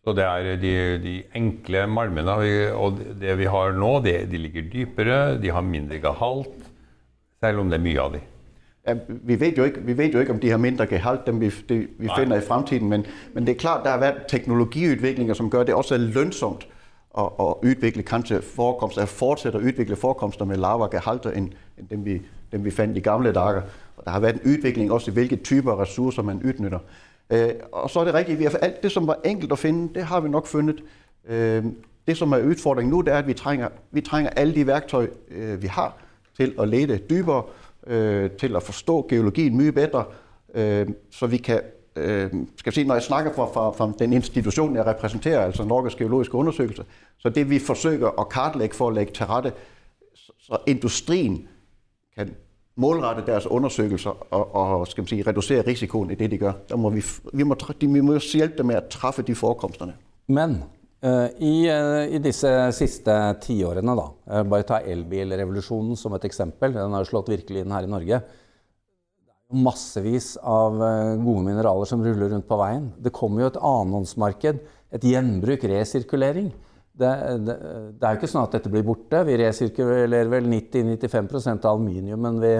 Så 0.07 0.13
det 0.15 0.23
er 0.23 0.55
de, 0.55 0.73
de 1.03 1.13
enkle 1.35 1.81
malmene, 1.91 2.31
og 2.71 2.99
det 3.19 3.33
vi 3.37 3.47
har 3.51 3.73
nå, 3.75 3.89
det, 4.05 4.29
de 4.31 4.37
ligger 4.39 4.69
dybere, 4.71 5.35
de 5.41 5.51
har 5.51 5.61
mindre 5.61 5.99
gehalt, 5.99 6.69
selv 7.43 7.59
om 7.59 7.67
det 7.67 7.75
er 7.75 7.83
mye 7.83 7.99
av 7.99 8.13
de. 8.13 8.21
Ja, 8.87 8.93
vi, 9.09 9.35
ved 9.39 9.57
jo 9.57 9.65
ikke, 9.67 9.81
vi 9.83 9.97
ved 9.97 10.13
jo 10.13 10.21
ikke, 10.23 10.31
om 10.31 10.39
de 10.39 10.49
har 10.49 10.57
mindre 10.57 10.87
gehalt, 10.87 11.25
dem 11.27 11.41
vi, 11.41 11.49
det, 11.69 11.87
vi 11.99 12.07
finder 12.15 12.37
i 12.37 12.45
fremtiden, 12.47 12.87
men, 12.89 13.03
men 13.33 13.47
det 13.47 13.51
er 13.51 13.59
klart, 13.59 13.83
der 13.83 13.91
har 13.91 13.99
været 13.99 14.23
teknologiudviklinger, 14.27 15.33
som 15.33 15.49
gør 15.49 15.63
det 15.63 15.75
også 15.75 15.93
er 15.93 15.99
lønsomt 15.99 16.67
at, 17.17 17.27
at 17.39 17.53
udvikle 17.63 18.03
kanskje 18.03 18.41
forekomster, 18.41 19.01
at 19.01 19.09
fortsætte 19.09 19.57
at 19.57 19.63
udvikle 19.63 19.95
forekomster 19.95 20.45
med 20.45 20.57
lavere 20.57 20.89
gehalter, 20.91 21.31
end, 21.31 21.49
end 21.77 21.87
dem, 21.89 22.05
vi, 22.05 22.21
dem 22.51 22.65
vi 22.65 22.71
fandt 22.71 22.97
i 22.97 22.99
gamle 22.99 23.33
dage. 23.33 23.61
Og 23.97 24.05
der 24.05 24.11
har 24.11 24.19
været 24.19 24.35
en 24.35 24.51
udvikling 24.53 24.91
også 24.91 25.11
i, 25.11 25.13
hvilke 25.13 25.35
typer 25.35 25.81
ressourcer 25.81 26.21
man 26.21 26.41
udnytter. 26.45 26.79
Øh, 27.29 27.49
og 27.71 27.89
så 27.89 27.99
er 27.99 28.03
det 28.03 28.13
rigtigt, 28.13 28.41
at 28.41 28.57
alt 28.61 28.83
det, 28.83 28.91
som 28.91 29.07
var 29.07 29.19
enkelt 29.25 29.51
at 29.51 29.59
finde, 29.59 29.93
det 29.93 30.03
har 30.03 30.19
vi 30.19 30.29
nok 30.29 30.47
fundet. 30.47 30.83
Øh, 31.27 31.65
det, 32.07 32.17
som 32.17 32.31
er 32.31 32.37
udfordringen 32.43 32.91
nu, 32.91 33.01
det 33.01 33.13
er, 33.13 33.17
at 33.17 33.27
vi 33.27 33.33
trænger, 33.33 33.69
vi 33.91 34.01
trænger 34.01 34.29
alle 34.29 34.55
de 34.55 34.67
værktøj, 34.67 35.07
øh, 35.31 35.61
vi 35.61 35.67
har, 35.67 35.97
til 36.37 36.55
at 36.59 36.67
lede 36.67 36.97
dybere, 36.97 37.43
øh, 37.87 38.31
til 38.31 38.55
at 38.55 38.63
forstå 38.63 39.07
geologien 39.09 39.57
mye 39.57 39.71
bedre, 39.71 40.05
øh, 40.53 40.87
så 41.11 41.27
vi 41.27 41.37
kan, 41.37 41.61
øh, 41.95 42.31
skal 42.57 42.73
sige, 42.73 42.87
når 42.87 42.95
jeg 42.95 43.03
snakker 43.03 43.33
fra, 43.33 43.45
fra, 43.45 43.71
fra 43.71 43.91
den 43.99 44.13
institution, 44.13 44.75
jeg 44.75 44.85
repræsenterer, 44.85 45.45
altså 45.45 45.63
Norges 45.63 45.95
Geologiske 45.95 46.35
Undersøgelse, 46.35 46.85
så 47.17 47.29
det 47.29 47.49
vi 47.49 47.59
forsøger 47.59 48.19
at 48.19 48.29
kartlægge 48.29 48.75
for 48.75 48.87
at 48.87 48.93
lægge 48.93 49.13
til 49.13 49.25
rette, 49.25 49.53
så, 50.15 50.31
så 50.39 50.57
industrien 50.67 51.47
kan 52.17 52.35
målrette 52.77 53.25
deres 53.25 53.47
undersøgelser 53.49 54.15
og, 54.31 54.55
og 54.55 54.87
skal 54.87 55.03
man 55.03 55.11
sige, 55.11 55.25
reducere 55.27 55.65
risikoen 55.67 56.11
i 56.13 56.17
det, 56.19 56.31
de 56.31 56.39
gør. 56.41 56.57
Der 56.69 56.79
må 56.79 56.91
vi, 56.93 57.03
vi, 57.33 57.43
må, 57.43 57.57
vi 57.79 58.01
må 58.01 58.17
hjælpe 58.19 58.57
dem 58.57 58.69
med 58.71 58.75
at 58.75 58.89
træffe 58.93 59.25
de 59.25 59.35
forekomsterne. 59.35 59.95
Men 60.27 60.59
uh, 61.03 61.27
i, 61.39 61.55
uh, 61.71 62.03
i 62.13 62.21
disse 62.21 62.51
sidste 62.77 63.15
tiårene, 63.41 63.95
da, 63.97 64.07
uh, 64.41 64.43
bare 64.49 64.67
ta 64.67 64.81
elbilrevolutionen 64.85 65.97
som 65.97 66.13
et 66.17 66.27
eksempel, 66.29 66.75
den 66.75 66.93
har 66.93 67.07
slått 67.07 67.31
virkelig 67.33 67.65
inn 67.65 67.73
her 67.73 67.87
i 67.87 67.91
Norge. 67.91 68.21
Det 69.47 69.55
er 69.55 69.63
massevis 69.63 70.33
av 70.43 70.75
gode 71.23 71.45
mineraler 71.45 71.87
som 71.87 72.01
ruller 72.03 72.33
rundt 72.33 72.49
på 72.49 72.57
veien. 72.59 72.89
Det 72.99 73.15
kommer 73.15 73.45
jo 73.45 73.51
et 73.53 73.61
annonsmarked, 73.63 74.59
et 74.91 75.05
gjenbruk, 75.07 75.63
resirkulering. 75.71 76.51
Det, 76.99 77.13
det, 77.45 77.55
det, 78.01 78.07
er 78.07 78.15
jo 78.15 78.17
ikke 78.17 78.29
sånn 78.31 78.47
at 78.47 78.55
dette 78.57 78.71
blir 78.73 78.85
borte. 78.85 79.21
Vi 79.27 79.37
resirkulerer 79.37 80.31
vel 80.31 80.49
90-95% 80.49 81.67
av 81.67 81.75
aluminiumen 81.75 82.39
vi, 82.41 82.53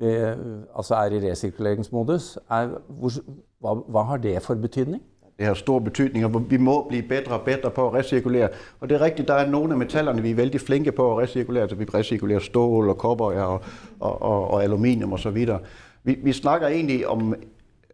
vi 0.00 0.14
altså 0.24 0.96
er 0.96 1.16
i 1.16 1.22
resirkuleringsmodus. 1.26 2.38
Er, 2.48 2.72
hvor, 2.88 3.18
hva, 3.60 3.74
hva 3.84 4.06
har 4.12 4.22
det 4.24 4.38
for 4.44 4.56
betydning? 4.60 5.02
Det 5.40 5.46
har 5.46 5.54
stor 5.54 5.78
betydning, 5.80 6.24
og 6.24 6.50
vi 6.50 6.56
må 6.56 6.86
bli 6.88 7.02
bedre 7.02 7.38
og 7.38 7.44
bedre 7.44 7.70
på 7.72 7.86
å 7.88 7.92
resirkulere. 7.94 8.50
Og 8.80 8.88
det 8.88 8.96
er 8.96 9.04
riktig, 9.04 9.24
der 9.28 9.40
er 9.40 9.48
noen 9.48 9.72
av 9.72 9.78
metallene 9.80 10.20
vi 10.20 10.34
er 10.34 10.40
veldig 10.40 10.60
flinke 10.60 10.92
på 10.92 11.06
å 11.12 11.14
resirkulere. 11.20 11.64
Altså 11.64 11.78
vi 11.80 11.88
resirkulerer 11.88 12.44
stål 12.44 12.92
og 12.92 12.98
kobber 13.00 13.32
ja, 13.32 13.46
og, 13.54 13.70
og, 14.00 14.18
og, 14.20 14.50
og 14.50 14.62
aluminium 14.62 15.16
osv. 15.16 15.38
Vi, 16.04 16.18
vi 16.24 16.32
snakker 16.36 16.68
egentlig 16.68 17.06
om, 17.08 17.34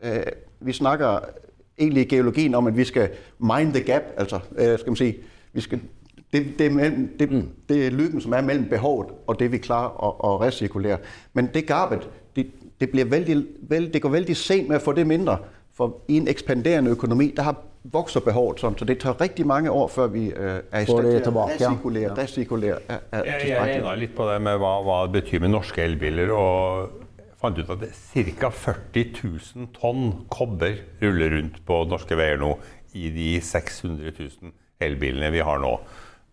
øh, 0.03 0.33
vi 0.61 0.73
snakker 0.73 1.31
egentlig 1.79 2.03
i 2.03 2.17
geologien 2.17 2.55
om, 2.55 2.67
at 2.67 2.77
vi 2.77 2.85
skal 2.85 3.09
mind 3.39 3.75
the 3.75 3.83
gap, 3.93 4.03
altså 4.17 4.41
øh, 4.59 4.79
skal 4.79 4.91
man 4.91 4.97
si 4.97 5.15
vi 5.57 5.61
skal, 5.61 5.81
det, 6.33 6.47
det, 6.59 6.67
er 6.67 6.71
mellem, 6.71 7.17
det, 7.19 7.31
mm. 7.33 7.49
det 7.69 7.87
er 7.87 7.91
lykken, 7.91 8.21
som 8.21 8.33
er 8.33 8.41
mellem 8.41 8.69
behovet 8.69 9.09
og 9.27 9.39
det, 9.39 9.53
vi 9.53 9.59
klarer 9.59 9.91
at, 10.09 10.33
at 10.33 10.41
recirkulere. 10.41 10.99
Men 11.33 11.51
det 11.55 11.67
gabet, 11.67 12.09
det, 12.37 12.47
det, 12.81 12.91
bliver 12.91 13.07
vældig, 13.07 13.45
vældig, 13.61 13.95
det 13.95 14.03
går 14.03 14.09
vældig 14.09 14.37
sent 14.37 14.69
med 14.69 14.77
at 14.77 14.83
få 14.83 14.93
det 14.93 15.07
mindre. 15.07 15.39
For 15.75 16.01
i 16.09 16.17
en 16.17 16.29
ekspanderende 16.29 16.91
økonomi, 16.91 17.33
der 17.37 17.43
har 17.43 17.57
vokser 17.93 18.21
behovet 18.21 18.61
sådan, 18.61 18.79
så 18.79 18.85
det 18.85 18.99
tager 18.99 19.21
rigtig 19.21 19.47
mange 19.47 19.71
år, 19.71 19.89
før 19.89 20.07
vi 20.07 20.27
øh, 20.27 20.61
er 20.73 20.81
i 20.81 20.85
stand 20.85 21.03
til 21.03 21.17
at 21.17 21.37
recirkulere, 21.37 22.13
ja. 22.17 22.23
recirkulere 22.23 22.79
er, 22.89 22.99
er 23.13 23.23
jeg, 23.25 23.43
jeg 23.49 23.77
er 23.77 23.95
lidt 23.95 24.17
på 24.17 24.33
det 24.33 24.43
med, 24.43 24.53
hvad, 24.53 24.85
hvad 24.85 25.15
det 25.15 25.23
betyder 25.23 25.41
med 25.41 25.49
norske 25.49 25.83
elbiler, 25.83 26.33
og 26.33 26.89
fandt 27.41 27.59
ut 27.59 27.71
at 27.71 27.81
det 27.81 28.35
ca. 28.39 28.49
40 28.49 28.75
000 29.25 29.67
tonn 29.81 30.13
kobber 30.31 30.75
ruller 31.03 31.37
rundt 31.37 31.63
på 31.67 31.85
norske 31.89 32.17
veier 32.17 32.37
nå 32.37 32.59
i 32.95 33.11
de 33.11 33.41
600 33.41 34.13
000 34.19 34.53
elbilene 34.83 35.31
vi 35.35 35.45
har 35.45 35.59
nå. 35.63 35.73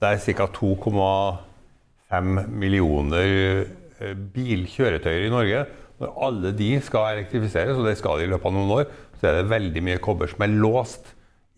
Det 0.01 0.09
er 0.09 0.35
ca. 0.37 0.47
2,5 0.51 2.33
millioner 2.51 3.27
eh, 3.63 4.13
bilkjøretøyer 4.35 5.27
i 5.27 5.33
Norge. 5.33 5.65
Når 6.01 6.15
alle 6.27 6.51
de 6.57 6.71
skal 6.83 7.13
elektrifiseres, 7.17 7.77
og 7.77 7.87
det 7.87 7.97
skal 7.99 8.19
de 8.19 8.27
i 8.27 8.31
løpet 8.33 8.49
av 8.49 8.55
noen 8.57 8.75
år, 8.79 8.85
så 9.19 9.29
er 9.29 9.33
det 9.39 9.51
veldig 9.53 9.83
mye 9.87 10.03
kobber 10.03 10.27
som 10.31 10.43
er 10.43 10.51
låst 10.51 11.13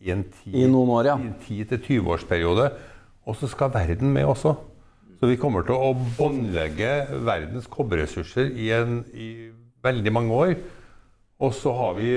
i 0.05 0.11
en 0.13 0.23
10-20-årsperiode. 1.41 2.69
Og 3.25 3.33
så 3.39 3.49
skal 3.49 3.73
verden 3.73 4.13
med 4.13 4.29
også. 4.29 4.53
Så 5.17 5.29
vi 5.31 5.39
kommer 5.41 5.65
til 5.65 5.73
å 5.79 5.95
båndlegge 6.17 7.07
verdens 7.25 7.65
kobberressurser 7.71 8.51
i, 8.53 8.69
en, 8.75 8.99
i 9.15 9.49
veldig 9.85 10.13
mange 10.13 10.35
år. 10.35 10.53
Og 11.43 11.51
så 11.51 11.71
har 11.75 11.97
vi 11.97 12.11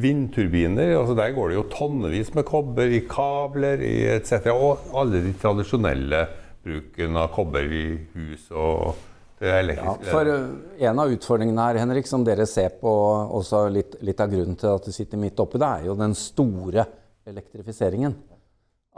vindturbiner. 0.00 0.94
altså 0.96 1.14
Der 1.14 1.34
går 1.36 1.48
det 1.48 1.56
jo 1.58 1.68
tonnevis 1.68 2.32
med 2.34 2.46
kobber 2.48 2.88
i 2.88 3.02
kabler 3.08 3.82
etc. 4.16 4.48
Og 4.54 4.94
alle 4.96 5.20
de 5.26 5.32
tradisjonelle 5.36 6.22
bruken 6.64 7.18
av 7.20 7.32
kobber 7.34 7.66
i 7.68 7.86
hus 8.14 8.48
og 8.50 8.94
det 9.42 9.52
elektriske. 9.58 10.06
Ja, 10.06 10.14
for 10.14 10.30
eh, 10.30 10.88
En 10.88 11.02
av 11.02 11.12
utfordringene 11.12 11.68
her, 11.68 11.80
Henrik, 11.82 12.08
som 12.08 12.24
dere 12.24 12.46
ser 12.46 12.78
på, 12.80 12.92
også 13.40 13.66
litt, 13.74 13.98
litt 14.06 14.20
av 14.22 14.30
grunnen 14.32 14.56
til 14.56 14.70
at 14.72 14.86
du 14.86 14.94
sitter 14.94 15.20
midt 15.20 15.40
oppi 15.42 15.60
det, 15.60 15.68
er 15.68 15.88
jo 15.90 15.98
den 15.98 16.14
store 16.16 16.86
elektrifiseringen. 17.28 18.14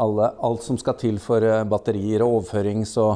Alle, 0.04 0.28
alt 0.44 0.62
som 0.66 0.78
skal 0.78 0.98
til 1.00 1.18
for 1.22 1.42
eh, 1.42 1.64
batterier 1.66 2.22
og 2.22 2.38
overføring. 2.38 2.84
Så 2.86 3.08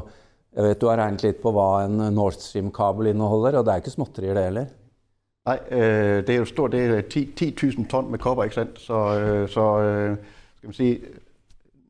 jeg 0.56 0.72
vet 0.72 0.82
du 0.82 0.88
har 0.90 0.98
regnet 1.04 1.22
litt 1.22 1.42
på 1.44 1.52
hva 1.54 1.84
en 1.84 2.08
Nord 2.16 2.40
Stream-kabel 2.40 3.12
inneholder, 3.12 3.60
og 3.60 3.68
det 3.68 3.76
er 3.76 3.84
ikke 3.84 3.94
småtterier, 3.94 4.34
det 4.34 4.48
heller. 4.48 4.70
Nej, 5.49 5.61
øh, 5.71 6.26
det 6.26 6.31
er 6.31 6.38
jo 6.38 6.45
stort, 6.45 6.73
det 6.73 6.81
er 6.85 7.02
10.000 7.81 7.88
ton 7.88 8.11
med 8.11 8.19
kopper, 8.19 8.45
ikke 8.45 8.55
sandt? 8.55 8.81
Så, 8.81 8.95
øh, 9.21 9.49
så 9.49 9.64
øh, 9.81 10.17
skal 10.57 10.67
man 10.67 10.75
sige, 10.75 11.00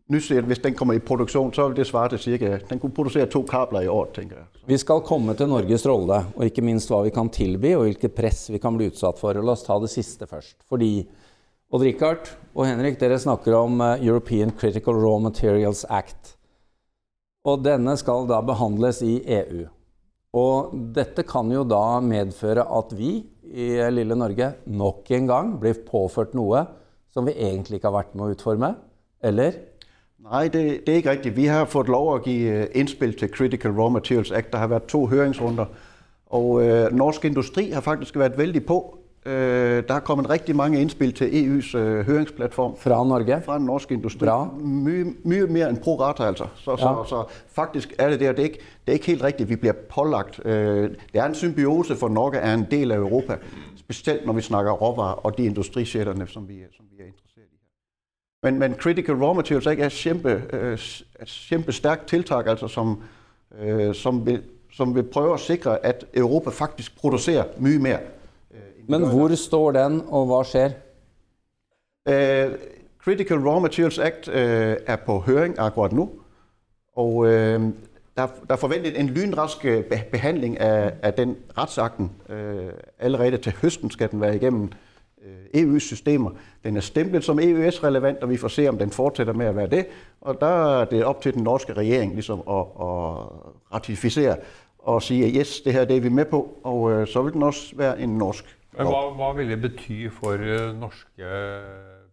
nyset, 0.09 0.45
hvis 0.45 0.59
den 0.59 0.75
kommer 0.75 0.95
i 0.95 0.99
produktion, 0.99 1.53
så 1.55 1.69
vil 1.69 1.77
det 1.77 1.87
svare 1.87 2.09
til 2.09 2.19
cirka, 2.19 2.59
den 2.71 2.79
kunne 2.79 2.93
producere 2.93 3.27
to 3.27 3.43
kabler 3.43 3.81
i 3.81 3.87
år, 3.87 4.09
tænker 4.15 4.37
jeg. 4.37 4.45
Vi 4.67 4.77
skal 4.77 5.01
komme 5.01 5.35
til 5.35 5.49
Norges 5.49 5.87
rolle, 5.89 6.25
og 6.37 6.45
ikke 6.45 6.63
minst 6.63 6.89
hvad 6.89 7.05
vi 7.05 7.11
kan 7.11 7.29
tilby, 7.29 7.75
og 7.75 7.83
hvilket 7.83 8.13
press 8.13 8.53
vi 8.53 8.59
kan 8.59 8.77
bli 8.77 8.87
utsatt 8.87 9.19
for. 9.19 9.33
Lad 9.33 9.57
os 9.57 9.63
ta 9.63 9.73
det 9.83 9.91
sidste 9.91 10.27
først. 10.27 10.57
Fordi 10.69 11.09
Odd 11.71 11.83
Rikard 11.85 12.31
og 12.55 12.67
Henrik, 12.67 13.01
dere 13.01 13.19
snakker 13.19 13.57
om 13.57 13.81
eh, 13.81 14.07
European 14.07 14.51
Critical 14.51 14.95
Raw 14.95 15.19
Materials 15.19 15.85
Act. 15.85 16.37
Og 17.45 17.65
denne 17.65 17.97
skal 17.97 18.29
da 18.29 18.41
behandles 18.41 19.03
i 19.03 19.21
EU. 19.27 19.67
Og 20.37 20.75
dette 20.95 21.25
kan 21.25 21.49
jo 21.53 21.63
da 21.65 22.01
medføre 22.05 22.67
at 22.79 22.93
vi 22.97 23.23
i 23.49 23.69
lille 23.95 24.17
Norge 24.19 24.53
nok 24.69 25.09
en 25.17 25.31
gang 25.31 25.55
blir 25.61 25.81
påført 25.87 26.35
noe 26.37 26.67
som 27.15 27.25
vi 27.25 27.33
egentlig 27.33 27.79
ikke 27.79 27.89
har 27.89 27.97
vært 28.03 28.15
med 28.15 28.27
å 28.27 28.35
utforme, 28.35 28.75
eller? 29.25 29.57
Nej, 30.29 30.51
det, 30.53 30.63
det 30.85 30.93
er 30.93 31.01
ikke 31.01 31.15
riktig. 31.17 31.37
Vi 31.39 31.47
har 31.49 31.71
fått 31.71 31.89
lov 31.89 32.11
å 32.13 32.19
gi 32.21 32.43
øh, 32.53 32.67
innspill 32.77 33.15
til 33.17 33.31
Critical 33.33 33.73
Raw 33.73 33.89
Materials 33.95 34.33
Act. 34.35 34.51
Det 34.53 34.61
har 34.61 34.69
vært 34.69 34.91
to 34.93 35.07
høringsrunder, 35.09 35.71
og 36.37 36.51
øh, 36.61 36.93
Norsk 36.93 37.25
Industri 37.25 37.71
har 37.73 37.81
faktisk 37.87 38.19
været 38.21 38.37
veldig 38.39 38.67
på 38.69 38.79
Øh, 39.29 39.83
der 39.89 39.95
er 39.95 40.01
kommet 40.01 40.31
rigtig 40.31 40.57
mange 40.57 40.81
indspil 40.81 41.13
til 41.13 41.25
EU's 41.25 41.77
øh, 41.77 42.07
høringsplatform. 42.07 42.77
Fra 42.77 43.05
Norge? 43.05 43.43
Fra 43.45 43.59
den 43.59 43.67
norske 43.67 43.95
industri. 43.95 44.27
Bra. 44.27 44.51
Mye, 44.61 45.15
mye 45.25 45.47
mere 45.47 45.71
end 45.71 45.79
pro 45.79 46.01
rata, 46.01 46.23
altså. 46.23 46.47
Så, 46.55 46.71
ja. 46.71 46.77
så, 46.77 47.05
så 47.09 47.25
faktisk 47.49 47.95
er 47.99 48.11
det 48.11 48.21
der, 48.21 48.33
det 48.33 48.39
er 48.39 48.45
ikke, 48.45 48.59
det 48.59 48.89
er 48.89 48.93
ikke 48.93 49.07
helt 49.07 49.23
rigtigt, 49.23 49.49
vi 49.49 49.57
bliver 49.57 49.73
pålagt. 49.73 50.41
Øh, 50.45 50.91
det 51.13 51.21
er 51.21 51.25
en 51.25 51.35
symbiose, 51.35 51.97
for 51.97 52.09
Norge 52.09 52.37
er 52.37 52.55
en 52.55 52.67
del 52.71 52.93
af 52.93 52.97
Europa. 52.97 53.37
Specielt 53.77 54.27
når 54.27 54.33
vi 54.33 54.43
snakker 54.43 54.73
råvarer 54.73 55.15
og 55.15 55.39
de 55.39 55.45
industrisætterne, 55.45 56.27
som 56.27 56.49
vi, 56.49 56.55
som 56.77 56.85
vi 56.91 57.03
er 57.03 57.07
interesseret 57.07 57.47
i. 57.53 57.59
Men, 58.43 58.59
men 58.59 58.75
critical 58.75 59.15
raw 59.15 59.33
materials 59.33 59.67
ikke, 59.67 59.83
er 59.83 59.89
kæmpe, 60.03 60.43
øh, 60.53 60.79
kæmpe 61.49 61.73
stærkt 61.73 62.07
tiltag, 62.07 62.47
altså, 62.47 62.69
som, 62.69 63.03
øh, 63.61 63.95
som, 63.95 64.27
vil, 64.27 64.43
som 64.73 64.95
vil 64.95 65.03
prøve 65.03 65.35
at 65.35 65.41
sikre, 65.41 65.87
at 65.87 66.05
Europa 66.15 66.51
faktisk 66.51 67.01
producerer 67.01 67.45
mye 67.59 67.79
mere 67.79 67.99
men 68.89 69.09
hvor 69.09 69.35
står 69.35 69.73
den, 69.73 70.03
og 70.09 70.27
hvad 70.27 70.45
sker? 70.45 70.71
Uh, 72.09 72.53
Critical 73.05 73.39
Raw 73.39 73.61
Materials 73.61 73.99
Act 73.99 74.29
uh, 74.29 74.35
er 74.87 74.97
på 75.07 75.19
høring 75.19 75.59
akkurat 75.59 75.93
nu, 75.93 76.11
og 76.97 77.15
uh, 77.17 77.27
der, 77.27 77.71
der 78.17 78.27
er 78.49 78.57
forventet 78.57 79.01
en 79.01 79.07
lynrask 79.07 79.67
behandling 80.11 80.61
af, 80.61 80.93
af 81.03 81.15
den 81.15 81.37
retsakten. 81.59 82.13
Uh, 82.29 82.35
allerede 82.99 83.37
til 83.37 83.55
høsten 83.63 83.91
skal 83.91 84.11
den 84.11 84.21
være 84.21 84.37
igennem 84.37 84.73
EU's 85.57 85.79
systemer. 85.79 86.31
Den 86.65 86.77
er 86.77 86.81
stemplet 86.81 87.25
som 87.25 87.39
EØS-relevant, 87.39 88.23
og 88.23 88.31
vi 88.31 88.37
får 88.37 88.49
se, 88.49 88.69
om 88.69 88.79
den 88.79 88.91
fortsætter 88.91 89.33
med 89.33 89.47
at 89.47 89.57
være 89.57 89.67
det. 89.67 89.87
Og 90.21 90.41
der 90.41 90.81
er 90.81 90.85
det 90.85 91.05
op 91.05 91.21
til 91.21 91.35
den 91.35 91.43
norske 91.43 91.73
regering 91.73 92.13
ligesom 92.13 92.39
at, 92.39 92.61
at 92.61 93.17
ratificere 93.75 94.37
og 94.79 95.03
sige, 95.03 95.41
yes, 95.41 95.61
det 95.61 95.73
her 95.73 95.85
det 95.85 95.97
er 95.97 96.01
vi 96.01 96.09
med 96.09 96.25
på, 96.25 96.59
og 96.65 96.81
uh, 96.81 97.07
så 97.07 97.23
vil 97.23 97.33
den 97.33 97.43
også 97.43 97.77
være 97.77 98.01
en 98.01 98.09
norsk 98.09 98.58
men 98.77 98.87
hva, 98.87 99.01
hva 99.17 99.33
vil 99.37 99.51
det 99.51 99.61
bety 99.63 100.09
for 100.13 100.37
uh, 100.37 100.75
norske 100.81 101.33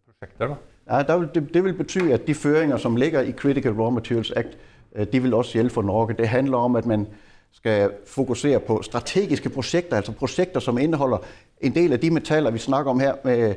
prosjekter, 0.06 0.48
da? 0.48 0.56
Ja, 0.86 1.04
der 1.04 1.18
vil, 1.18 1.30
det, 1.36 1.54
det 1.54 1.64
vil 1.64 1.74
bety 1.74 2.10
at 2.14 2.28
de 2.28 2.34
føringer 2.34 2.78
som 2.78 2.96
ligger 2.96 3.22
i 3.22 3.32
Critical 3.32 3.74
Raw 3.74 3.90
Materials 3.90 4.32
Act, 4.32 4.58
uh, 4.98 5.04
de 5.12 5.22
vil 5.22 5.34
også 5.34 5.54
hjælpe 5.54 5.74
for 5.74 5.82
Norge. 5.82 6.16
Det 6.18 6.28
handler 6.28 6.58
om, 6.58 6.76
at 6.76 6.86
man 6.86 7.08
skal 7.52 7.92
fokusere 8.08 8.60
på 8.60 8.82
strategiske 8.82 9.50
projekter, 9.50 9.98
altså 9.98 10.12
projekter, 10.12 10.60
som 10.60 10.78
indeholder 10.78 11.18
en 11.62 11.76
del 11.76 11.94
af 11.94 12.00
de 12.00 12.12
metaller, 12.12 12.52
vi 12.52 12.60
snakker 12.60 12.92
om 12.92 13.00
her, 13.00 13.16
med 13.24 13.56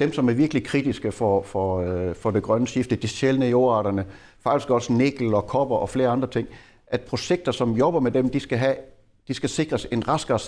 dem, 0.00 0.12
som 0.12 0.28
er 0.28 0.32
virkelig 0.32 0.64
kritiske 0.64 1.12
for, 1.12 1.42
for, 1.42 1.84
for 2.14 2.30
det 2.30 2.42
grønne 2.42 2.68
skifte, 2.68 2.96
de 2.96 3.08
sjældne 3.08 3.46
jordarterne, 3.46 4.04
faktisk 4.42 4.70
også 4.70 4.92
nikkel 4.92 5.34
og 5.34 5.46
kopper 5.46 5.76
og 5.76 5.88
flere 5.88 6.08
andre 6.08 6.28
ting, 6.28 6.48
at 6.86 7.00
projekter, 7.00 7.52
som 7.52 7.72
jobber 7.72 8.00
med 8.00 8.10
dem, 8.10 8.30
de 8.30 8.40
skal 8.40 8.58
have 8.58 8.74
de 9.28 9.34
skal 9.34 9.48
sikres 9.48 9.86
en 9.92 10.08
raskere 10.08 10.38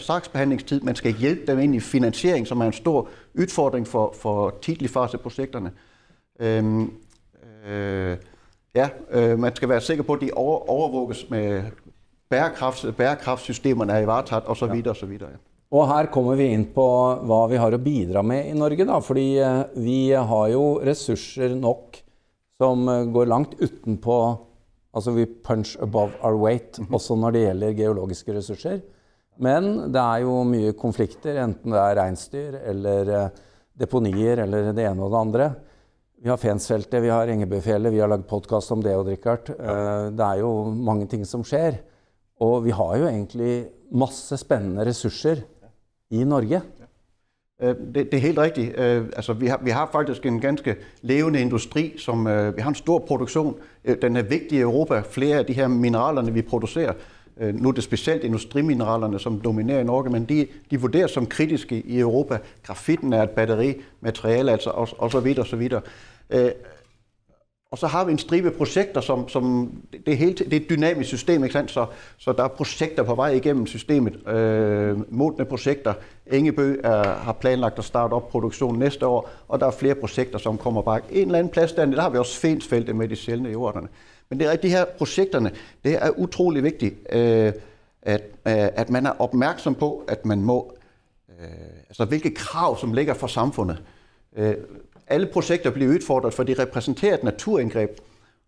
sagsbehandlingstid. 0.00 0.80
Man 0.80 0.94
skal 0.94 1.12
hjælpe 1.12 1.46
dem 1.46 1.58
ind 1.58 1.74
i 1.74 1.80
finansiering, 1.80 2.46
som 2.46 2.60
er 2.60 2.66
en 2.66 2.72
stor 2.72 3.08
udfordring 3.38 3.86
for, 3.86 4.14
for 4.20 4.54
tidlig 4.62 4.90
faseprojekterne. 4.90 5.72
Øhm, 6.40 6.92
øh, 7.68 8.16
ja, 8.74 8.88
øh, 9.10 9.38
man 9.38 9.56
skal 9.56 9.68
være 9.68 9.80
sikker 9.80 10.04
på, 10.04 10.12
at 10.12 10.20
de 10.20 10.30
over, 10.34 10.70
overvåges 10.70 11.30
med 11.30 11.62
bærekrafts, 12.30 12.86
bærekraftsystemerne 12.96 13.92
er 13.92 13.98
i 13.98 14.06
varetaget, 14.06 14.44
og 14.44 14.56
så 14.56 14.66
videre, 14.66 14.90
og 14.90 14.96
så 14.96 15.06
videre. 15.06 15.28
Ja. 15.30 15.36
Og 15.70 15.98
her 15.98 16.06
kommer 16.06 16.34
vi 16.34 16.44
ind 16.44 16.66
på, 16.66 17.14
hvad 17.14 17.50
vi 17.50 17.56
har 17.56 17.66
at 17.66 17.84
bidra 17.84 18.22
med 18.22 18.44
i 18.44 18.52
Norge, 18.52 18.84
da, 18.86 18.98
fordi 18.98 19.38
øh, 19.38 19.64
vi 19.76 20.08
har 20.08 20.46
jo 20.46 20.80
ressourcer 20.80 21.54
nok, 21.54 21.96
som 22.58 22.88
øh, 22.88 23.12
går 23.12 23.24
langt 23.24 23.54
utenpå 23.62 24.36
Altså 24.94 25.14
vi 25.14 25.26
punch 25.26 25.76
above 25.82 26.12
our 26.22 26.34
weight, 26.34 26.78
-hmm. 26.78 26.94
også 26.94 27.16
når 27.16 27.30
det 27.30 27.44
gjelder 27.46 27.72
geologiske 27.72 28.34
ressurser. 28.34 28.80
Men 29.38 29.92
det 29.92 30.00
er 30.00 30.18
jo 30.20 30.44
mye 30.44 30.72
konflikter, 30.72 31.38
enten 31.44 31.72
det 31.72 31.80
er 31.80 31.96
reinsdyr 31.96 32.58
eller 32.66 33.08
eh, 33.08 33.28
deponier 33.78 34.42
eller 34.44 34.72
det 34.72 34.84
ene 34.84 35.02
og 35.02 35.10
det 35.10 35.20
andre. 35.20 35.54
Vi 36.20 36.28
har 36.28 36.36
Fensfeltet, 36.36 37.00
vi 37.00 37.08
har 37.08 37.30
Engebøfjellet, 37.32 37.92
vi 37.92 38.00
har 38.02 38.08
lagd 38.08 38.26
podkast 38.28 38.72
om 38.72 38.82
det, 38.82 38.92
Rikard. 39.06 39.48
Ja. 39.48 39.54
Eh, 39.54 40.10
det 40.12 40.26
er 40.26 40.42
jo 40.42 40.50
mange 40.68 41.06
ting 41.08 41.24
som 41.24 41.44
skjer. 41.46 41.80
Og 42.44 42.64
vi 42.64 42.74
har 42.76 42.96
jo 42.96 43.08
egentlig 43.08 43.54
masse 43.92 44.36
spennende 44.36 44.84
ressurser 44.84 45.40
i 46.12 46.24
Norge. 46.24 46.60
Øh, 47.62 47.74
det, 47.94 47.94
det 47.94 48.14
er 48.14 48.18
helt 48.18 48.38
rigtigt. 48.38 48.78
Øh, 48.78 49.04
altså, 49.16 49.32
vi, 49.32 49.46
har, 49.46 49.60
vi 49.64 49.70
har 49.70 49.88
faktisk 49.92 50.26
en 50.26 50.40
ganske 50.40 50.76
levende 51.02 51.40
industri, 51.40 51.94
som 51.98 52.26
øh, 52.26 52.56
vi 52.56 52.62
har 52.62 52.68
en 52.68 52.74
stor 52.74 52.98
produktion. 52.98 53.56
Den 54.02 54.16
er 54.16 54.22
vigtig 54.22 54.58
i 54.58 54.60
Europa. 54.60 55.02
Flere 55.10 55.38
af 55.38 55.46
de 55.46 55.52
her 55.52 55.68
mineralerne, 55.68 56.32
vi 56.32 56.42
producerer, 56.42 56.92
nu 57.52 57.68
er 57.68 57.72
det 57.72 57.84
specielt 57.84 58.24
industrimineralerne, 58.24 59.18
som 59.18 59.40
dominerer 59.40 59.80
i 59.80 59.84
Norge, 59.84 60.10
men 60.10 60.24
de, 60.24 60.46
de 60.70 60.80
vurderes 60.80 61.10
som 61.10 61.26
kritiske 61.26 61.80
i 61.80 61.98
Europa. 61.98 62.38
Grafitten 62.62 63.12
er 63.12 63.22
et 63.22 63.30
batterimateriale, 63.30 64.52
altså, 64.52 64.70
og, 64.70 64.88
og 64.98 65.10
så 65.10 65.20
videre, 65.20 65.42
og 65.42 65.46
så 65.46 65.56
videre. 65.56 65.80
Og 67.70 67.78
så 67.78 67.86
har 67.86 68.04
vi 68.04 68.12
en 68.12 68.18
stribe 68.18 68.50
projekter, 68.50 69.00
som, 69.00 69.28
som 69.28 69.72
det, 70.06 70.12
er 70.12 70.16
helt, 70.16 70.38
det 70.38 70.52
er 70.52 70.60
et 70.60 70.70
dynamisk 70.70 71.08
system, 71.08 71.44
ikke 71.44 71.52
sandt? 71.52 71.70
Så, 71.70 71.86
så 72.18 72.32
der 72.32 72.44
er 72.44 72.48
projekter 72.48 73.02
på 73.02 73.14
vej 73.14 73.28
igennem 73.28 73.66
systemet. 73.66 74.28
Øh, 74.28 75.12
modne 75.12 75.44
projekter. 75.44 75.94
Engebø 76.26 76.76
er, 76.84 77.02
har 77.02 77.32
planlagt 77.32 77.78
at 77.78 77.84
starte 77.84 78.12
op 78.12 78.28
produktion 78.28 78.78
næste 78.78 79.06
år, 79.06 79.30
og 79.48 79.60
der 79.60 79.66
er 79.66 79.70
flere 79.70 79.94
projekter, 79.94 80.38
som 80.38 80.58
kommer 80.58 80.82
bare 80.82 81.00
en 81.10 81.26
eller 81.26 81.38
anden 81.38 81.52
plads 81.52 81.72
der. 81.72 81.84
Der 81.84 82.00
har 82.00 82.10
vi 82.10 82.18
også 82.18 82.40
Fensfeltet 82.40 82.96
med 82.96 83.08
de 83.08 83.16
sjældne 83.16 83.48
jorderne. 83.48 83.88
Men 84.28 84.40
det 84.40 84.52
er 84.52 84.56
de 84.56 84.68
her 84.68 84.84
projekterne, 84.84 85.52
det 85.84 85.94
er 85.94 86.10
utrolig 86.18 86.62
vigtigt, 86.62 86.94
øh, 87.12 87.52
at, 88.02 88.22
øh, 88.46 88.68
at 88.76 88.90
man 88.90 89.06
er 89.06 89.12
opmærksom 89.18 89.74
på, 89.74 90.04
at 90.08 90.26
man 90.26 90.42
må, 90.42 90.72
øh, 91.40 91.46
altså 91.88 92.04
hvilke 92.04 92.34
krav, 92.34 92.78
som 92.78 92.92
ligger 92.92 93.14
for 93.14 93.26
samfundet. 93.26 93.82
Øh, 94.36 94.54
alle 95.10 95.26
projekter 95.26 95.70
bliver 95.70 95.94
udfordret, 95.94 96.34
for 96.34 96.42
de 96.42 96.54
repræsenterer 96.58 97.14
et 97.14 97.24
naturindgreb. 97.24 97.90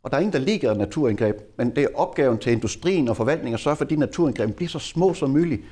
Og 0.02 0.10
der 0.10 0.16
er 0.16 0.20
ingen, 0.20 0.32
der 0.32 0.38
ligger 0.38 0.74
naturindgreb, 0.74 1.36
men 1.58 1.76
det 1.76 1.84
er 1.84 1.88
opgaven 1.94 2.38
til 2.38 2.52
industrien 2.52 3.08
og 3.08 3.16
forvaltningen 3.16 3.54
at 3.54 3.60
sørge 3.60 3.76
for, 3.76 3.84
at 3.84 3.90
de 3.90 3.96
naturindgreb 3.96 4.56
bliver 4.56 4.68
så 4.68 4.78
små 4.78 5.14
som 5.14 5.30
muligt. 5.30 5.62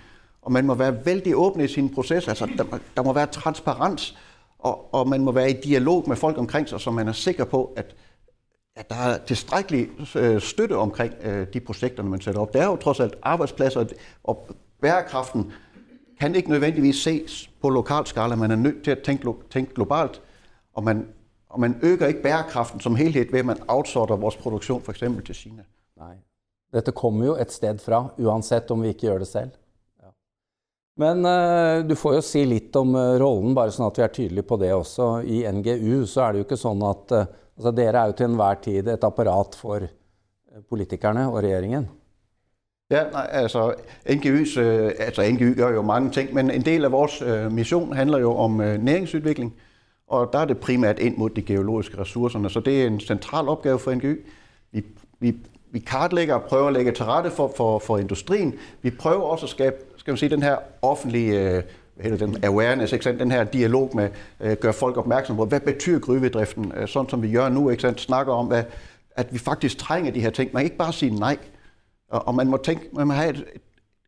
Og 0.43 0.53
man 0.53 0.67
må 0.67 0.75
være 0.75 1.07
vældig 1.07 1.37
åben 1.37 1.61
i 1.61 1.69
sin 1.69 1.95
proces, 1.95 2.29
altså 2.29 2.49
der, 2.57 2.65
der 2.97 3.03
må 3.03 3.13
være 3.13 3.27
transparens, 3.27 4.19
og, 4.59 4.95
og 4.95 5.09
man 5.09 5.21
må 5.21 5.33
være 5.33 5.51
i 5.51 5.61
dialog 5.65 6.05
med 6.07 6.17
folk 6.17 6.39
omkring 6.39 6.69
sig, 6.69 6.81
så 6.81 6.91
man 6.91 7.09
er 7.09 7.13
sikker 7.13 7.45
på, 7.45 7.73
at, 7.77 7.95
at 8.77 8.91
der 8.91 8.97
er 8.97 9.19
tilstrækkelig 9.19 9.89
øh, 10.17 10.41
støtte 10.41 10.77
omkring 10.77 11.15
øh, 11.23 11.47
de 11.53 11.61
projekter, 11.61 12.03
man 12.03 12.21
sætter 12.21 12.41
op. 12.41 12.53
Der 12.53 12.63
er 12.63 12.67
jo 12.67 12.77
trods 12.77 13.01
alt 13.01 13.15
arbejdspladser, 13.23 13.85
og 14.25 14.49
bærekraften 14.83 15.53
kan 16.21 16.35
ikke 16.35 16.51
nødvendigvis 16.51 16.97
ses 16.97 17.51
på 17.63 17.69
lokal 17.69 18.07
skala. 18.07 18.37
Man 18.37 18.51
er 18.51 18.57
nødt 18.57 18.85
til 18.85 18.91
at 18.91 18.99
tænke, 18.99 19.29
tænke 19.51 19.75
globalt 19.75 20.23
og 20.81 20.85
man, 20.85 21.07
og 21.49 21.61
man 21.61 21.77
øger 21.83 22.07
ikke 22.07 22.23
bærekraften 22.23 22.81
som 22.81 22.97
helhed 22.97 23.31
ved, 23.31 23.39
at 23.39 23.47
man 23.47 23.59
outsorter 23.69 24.17
vores 24.17 24.37
produktion 24.37 24.83
for 24.83 24.93
eksempel 24.93 25.25
til 25.25 25.35
Kina. 25.35 25.63
Nej. 25.97 26.17
Dette 26.73 26.95
kommer 26.97 27.27
jo 27.27 27.35
et 27.37 27.53
sted 27.53 27.83
fra, 27.83 28.07
uansett 28.19 28.71
om 28.71 28.83
vi 28.83 28.95
ikke 28.95 29.11
gør 29.11 29.19
det 29.21 29.29
selv. 29.29 29.51
Ja. 30.01 30.13
Men 30.97 31.27
uh, 31.27 31.83
du 31.91 31.95
får 31.99 32.17
jo 32.17 32.25
si 32.25 32.47
litt 32.49 32.77
om 32.81 32.95
uh, 32.97 33.19
rollen, 33.21 33.53
bare 33.59 33.75
sånn 33.75 33.91
at 33.91 34.01
vi 34.01 34.07
er 34.07 34.15
tydelige 34.17 34.49
på 34.49 34.57
det 34.63 34.73
også. 34.73 35.13
I 35.27 35.43
NGU 35.53 36.07
så 36.09 36.25
er 36.25 36.33
det 36.33 36.41
jo 36.41 36.49
ikke 36.49 36.61
sånn 36.65 36.85
at 36.89 37.17
uh, 37.19 37.25
altså 37.59 37.77
Dere 37.77 38.05
er 38.05 38.13
jo 38.13 38.17
til 38.17 38.31
enhver 38.31 38.61
tid 38.65 38.89
et 38.89 39.09
apparat 39.11 39.59
for 39.61 39.89
politikerne 40.71 41.29
og 41.29 41.43
regjeringen. 41.43 41.91
Ja, 42.91 43.05
nej, 43.13 43.27
altså, 43.45 43.69
NGU's, 44.03 44.57
altså 44.59 45.23
NGU 45.23 45.53
gør 45.55 45.77
jo 45.77 45.83
mange 45.87 46.11
ting, 46.11 46.33
men 46.35 46.51
en 46.51 46.65
del 46.67 46.89
af 46.89 46.91
vores 46.93 47.21
mission 47.51 47.93
handler 47.95 48.19
jo 48.19 48.33
om 48.35 48.57
næringsudvikling. 48.83 49.53
Og 50.11 50.33
der 50.33 50.39
er 50.39 50.45
det 50.45 50.59
primært 50.59 50.99
ind 50.99 51.17
mod 51.17 51.31
de 51.31 51.43
geologiske 51.43 51.99
ressourcer, 51.99 52.49
så 52.49 52.61
det 52.61 52.83
er 52.83 52.87
en 52.87 53.01
central 53.01 53.49
opgave 53.49 53.79
for 53.79 53.95
NGY. 53.95 54.25
Vi, 54.73 54.85
vi, 55.21 55.37
vi 55.71 55.79
kartlægger 55.79 56.35
og 56.35 56.43
prøver 56.43 56.67
at 56.67 56.73
lægge 56.73 56.93
til 56.93 57.05
rette 57.05 57.31
for, 57.31 57.53
for, 57.57 57.79
for 57.79 57.99
industrien. 57.99 58.55
Vi 58.83 58.91
prøver 58.91 59.23
også 59.23 59.47
at 59.47 59.51
skabe 59.51 59.77
skal 59.97 60.13
man 60.13 60.19
sige, 60.19 60.29
den 60.29 60.43
her 60.43 60.57
offentlige 60.83 61.57
øh, 61.57 61.63
eller 61.97 62.19
den 62.19 62.45
awareness, 62.45 62.93
ikke 62.93 63.05
sandt? 63.05 63.21
den 63.21 63.31
her 63.31 63.45
dialog 63.45 63.91
med, 63.95 64.09
øh, 64.41 64.57
gør 64.57 64.73
folk 64.73 64.97
opmærksom 64.97 65.37
på, 65.37 65.45
hvad 65.45 65.61
betyder 65.61 65.99
gruvedriften, 65.99 66.73
øh, 66.77 66.89
sådan 66.89 67.09
som 67.09 67.23
vi 67.23 67.33
gør 67.33 67.49
nu, 67.49 67.71
ikke 67.71 67.81
sandt? 67.81 68.01
snakker 68.01 68.33
om, 68.33 68.47
hvad, 68.47 68.65
at 69.17 69.33
vi 69.33 69.39
faktisk 69.39 69.79
trænger 69.79 70.13
de 70.13 70.21
her 70.21 70.31
ting. 70.31 70.51
Man 70.53 70.61
kan 70.61 70.65
ikke 70.65 70.77
bare 70.77 70.93
sige 70.93 71.15
nej, 71.15 71.37
og, 72.09 72.29
og 72.29 72.35
man 72.35 72.47
må 72.47 72.57
tænke, 72.57 72.89
man 72.93 73.07
må 73.07 73.13
have 73.13 73.31
et, 73.31 73.45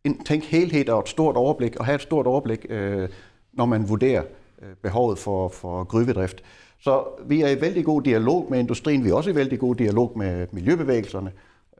en, 0.04 0.24
tænk 0.24 0.44
helhed 0.44 0.88
og 0.88 1.00
et 1.00 1.08
stort 1.08 1.36
overblik, 1.36 1.76
og 1.76 1.84
have 1.84 1.94
et 1.94 2.02
stort 2.02 2.26
overblik, 2.26 2.66
øh, 2.68 3.08
når 3.52 3.66
man 3.66 3.88
vurderer 3.88 4.22
Øh, 4.62 4.76
behovet 4.82 5.18
for, 5.18 5.48
for 5.48 5.84
gryvedrift. 5.84 6.42
Så 6.80 7.04
vi 7.26 7.42
er 7.42 7.48
i 7.48 7.60
vældig 7.60 7.84
god 7.84 8.02
dialog 8.02 8.46
med 8.50 8.58
industrien, 8.58 9.04
vi 9.04 9.10
er 9.10 9.14
også 9.14 9.30
i 9.30 9.34
vældig 9.34 9.58
god 9.58 9.74
dialog 9.74 10.18
med 10.18 10.46
miljøbevægelserne, 10.52 11.32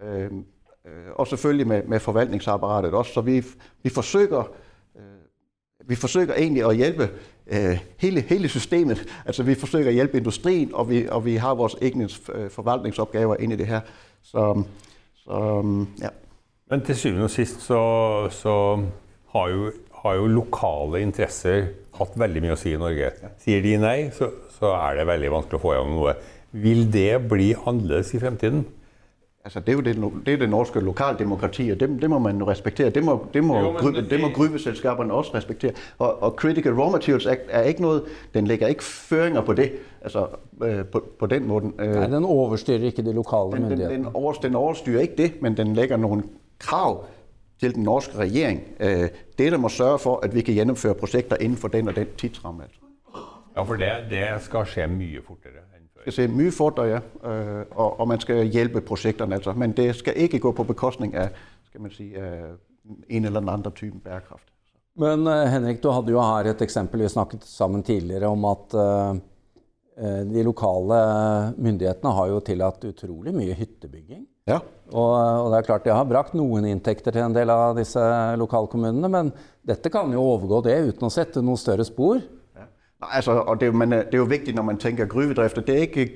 øhm, 0.02 0.44
øh, 0.86 1.12
og 1.14 1.26
selvfølgelig 1.26 1.66
med, 1.66 1.82
med 1.82 2.00
forvaltningsapparatet 2.00 2.94
også. 2.94 3.12
Så 3.12 3.20
vi, 3.20 3.44
vi 3.82 3.88
forsøger 3.88 4.52
øh, 4.96 5.02
vi 5.88 5.94
forsøger 5.94 6.34
egentlig 6.34 6.64
at 6.64 6.76
hjælpe 6.76 7.10
øh, 7.46 7.78
hele, 7.98 8.20
hele 8.20 8.48
systemet. 8.48 9.06
Altså 9.26 9.42
vi 9.42 9.54
forsøger 9.54 9.88
at 9.88 9.94
hjælpe 9.94 10.18
industrien, 10.18 10.74
og 10.74 10.90
vi, 10.90 11.08
og 11.08 11.24
vi 11.24 11.36
har 11.36 11.54
vores 11.54 11.76
egne 11.82 12.08
øh, 12.34 12.50
forvaltningsopgaver 12.50 13.36
ind 13.36 13.52
i 13.52 13.56
det 13.56 13.66
her. 13.66 13.80
Så, 14.22 14.62
så 15.14 15.64
ja. 16.00 16.08
Men 16.70 16.84
til 16.84 16.96
syvende 16.96 17.24
og 17.24 17.30
sidst 17.30 17.60
så, 17.60 18.28
så 18.30 18.84
har 19.32 19.48
jo 19.48 19.72
har 20.02 20.18
jo 20.18 20.26
lokale 20.30 21.02
interesser 21.04 21.68
hatt 21.98 22.14
veldig 22.18 22.42
mye 22.42 22.56
å 22.56 22.60
si 22.60 22.74
i 22.74 22.80
Norge. 22.80 23.12
Sier 23.42 23.62
de 23.64 23.76
nei, 23.78 23.96
så, 24.14 24.30
så 24.56 24.74
er 24.74 24.98
det 24.98 25.08
veldig 25.10 25.32
vanskelig 25.36 25.60
å 25.60 25.62
få 25.62 25.74
gjennom 25.76 25.98
noe. 26.00 26.14
Vil 26.62 26.86
det 26.92 27.10
bli 27.30 27.52
annerledes 27.54 28.12
i 28.16 28.20
fremtiden? 28.22 28.64
Altså, 29.44 29.60
det 29.60 29.68
er 29.68 29.72
jo 29.72 29.80
det, 29.80 29.94
det, 30.26 30.32
er 30.32 30.36
det 30.38 30.48
norske 30.50 30.80
lokaldemokrati, 30.80 31.70
og 31.72 31.80
det, 31.80 31.88
det 32.02 32.10
må 32.10 32.18
man 32.22 32.42
respektere. 32.46 32.90
Det 32.90 33.02
må, 33.04 33.16
det 33.34 33.42
må, 33.44 33.58
jo, 33.58 33.72
gry, 33.78 34.02
det 34.10 34.20
må 34.22 34.28
gruveselskaberne 34.34 35.12
også 35.12 35.34
respektere. 35.34 35.72
Og, 35.98 36.22
og 36.22 36.36
Critical 36.38 36.72
Raw 36.72 36.90
Materials 36.90 37.26
Act 37.26 37.50
er 37.50 37.62
ikke 37.62 37.82
noget, 37.82 38.02
den 38.34 38.46
lægger 38.46 38.66
ikke 38.66 38.84
føringer 38.84 39.40
på 39.40 39.52
det, 39.52 39.72
altså 40.02 40.26
øh, 40.62 40.84
på, 40.84 41.04
på 41.18 41.26
den 41.26 41.48
måde. 41.48 41.72
Nej, 41.76 42.06
den 42.06 42.24
overstyrer 42.24 42.78
ikke 42.78 43.02
de 43.02 43.12
lokale 43.12 43.52
den, 43.52 43.62
myndigheder. 43.62 43.90
Den, 43.90 44.04
den, 44.04 44.14
over, 44.14 44.32
den 44.32 44.54
overstyrer 44.54 45.00
ikke 45.00 45.16
det, 45.16 45.32
men 45.42 45.56
den 45.56 45.74
lægger 45.74 45.96
nogle 45.96 46.22
krav 46.58 47.04
til 47.62 47.74
den 47.74 47.82
norske 47.86 48.18
regering. 48.18 48.62
Øh, 48.80 49.08
det, 49.38 49.52
der 49.52 49.58
må 49.58 49.68
sørge 49.68 49.98
for, 49.98 50.20
at 50.26 50.34
vi 50.34 50.40
kan 50.40 50.54
gennemføre 50.54 50.94
projekter 50.94 51.36
inden 51.40 51.58
for 51.58 51.68
den 51.68 51.88
og 51.88 51.96
den 51.96 52.06
tidsramme. 52.18 52.62
Altså. 52.62 52.80
Ja, 53.56 53.62
for 53.62 53.74
det, 53.74 53.92
det 54.10 54.24
skal 54.40 54.66
skje 54.66 54.86
mye 54.86 55.22
fortere 55.26 55.62
skal 56.02 56.12
se 56.12 56.24
mye 56.28 56.50
fortere, 56.50 56.86
ja. 56.86 57.00
Øh, 57.30 57.66
og, 57.70 58.00
og 58.00 58.08
man 58.08 58.20
skal 58.20 58.46
hjælpe 58.50 58.80
projekterne, 58.80 59.34
altså. 59.34 59.52
Men 59.52 59.72
det 59.76 59.94
skal 59.96 60.16
ikke 60.16 60.38
gå 60.38 60.52
på 60.52 60.64
bekostning 60.66 61.14
af, 61.14 61.28
skal 61.68 61.80
man 61.80 61.90
sige, 61.90 62.18
en 63.08 63.24
eller 63.24 63.52
anden 63.52 63.72
type 63.72 63.98
bærekraft. 63.98 64.48
Men 64.96 65.26
uh, 65.26 65.46
Henrik, 65.52 65.82
du 65.82 65.90
hadde 65.90 66.12
jo 66.12 66.20
her 66.20 66.50
et 66.50 66.62
eksempel, 66.62 67.02
vi 67.02 67.08
snakket 67.08 67.44
sammen 67.44 67.82
tidligere 67.82 68.26
om 68.26 68.44
at 68.44 68.74
uh, 68.74 69.16
de 70.34 70.42
lokale 70.42 70.98
myndighetene 71.56 72.12
har 72.12 72.26
jo 72.26 72.40
tillatt 72.40 72.84
utrolig 72.84 73.34
mye 73.34 73.54
hyttebygging. 73.54 74.26
Ja. 74.48 74.58
Og, 74.92 75.12
og, 75.14 75.48
det 75.52 75.58
er 75.58 75.66
klart 75.66 75.84
det 75.86 75.94
har 75.94 76.08
brakt 76.08 76.34
noen 76.36 76.66
inntekter 76.68 77.14
til 77.14 77.24
en 77.24 77.34
del 77.34 77.50
av 77.52 77.76
disse 77.78 78.02
lokalkommunene, 78.40 79.08
men 79.08 79.30
dette 79.66 79.90
kan 79.92 80.12
jo 80.12 80.24
overgå 80.34 80.60
det 80.66 80.78
uten 80.90 81.08
å 81.08 81.12
sette 81.12 81.42
noen 81.44 81.60
større 81.60 81.86
spor. 81.88 82.20
Nej, 83.02 83.14
altså, 83.18 83.38
og 83.40 83.60
det 83.60 83.68
er, 83.68 83.72
jo, 83.72 83.78
man, 83.78 83.94
det 83.96 84.14
er 84.14 84.20
jo 84.20 84.28
vigtigt, 84.30 84.56
når 84.56 84.66
man 84.68 84.78
tænker 84.82 85.08
gruvedrift, 85.10 85.62
det 85.66 85.76
er 85.76 85.86
ikke, 85.88 86.08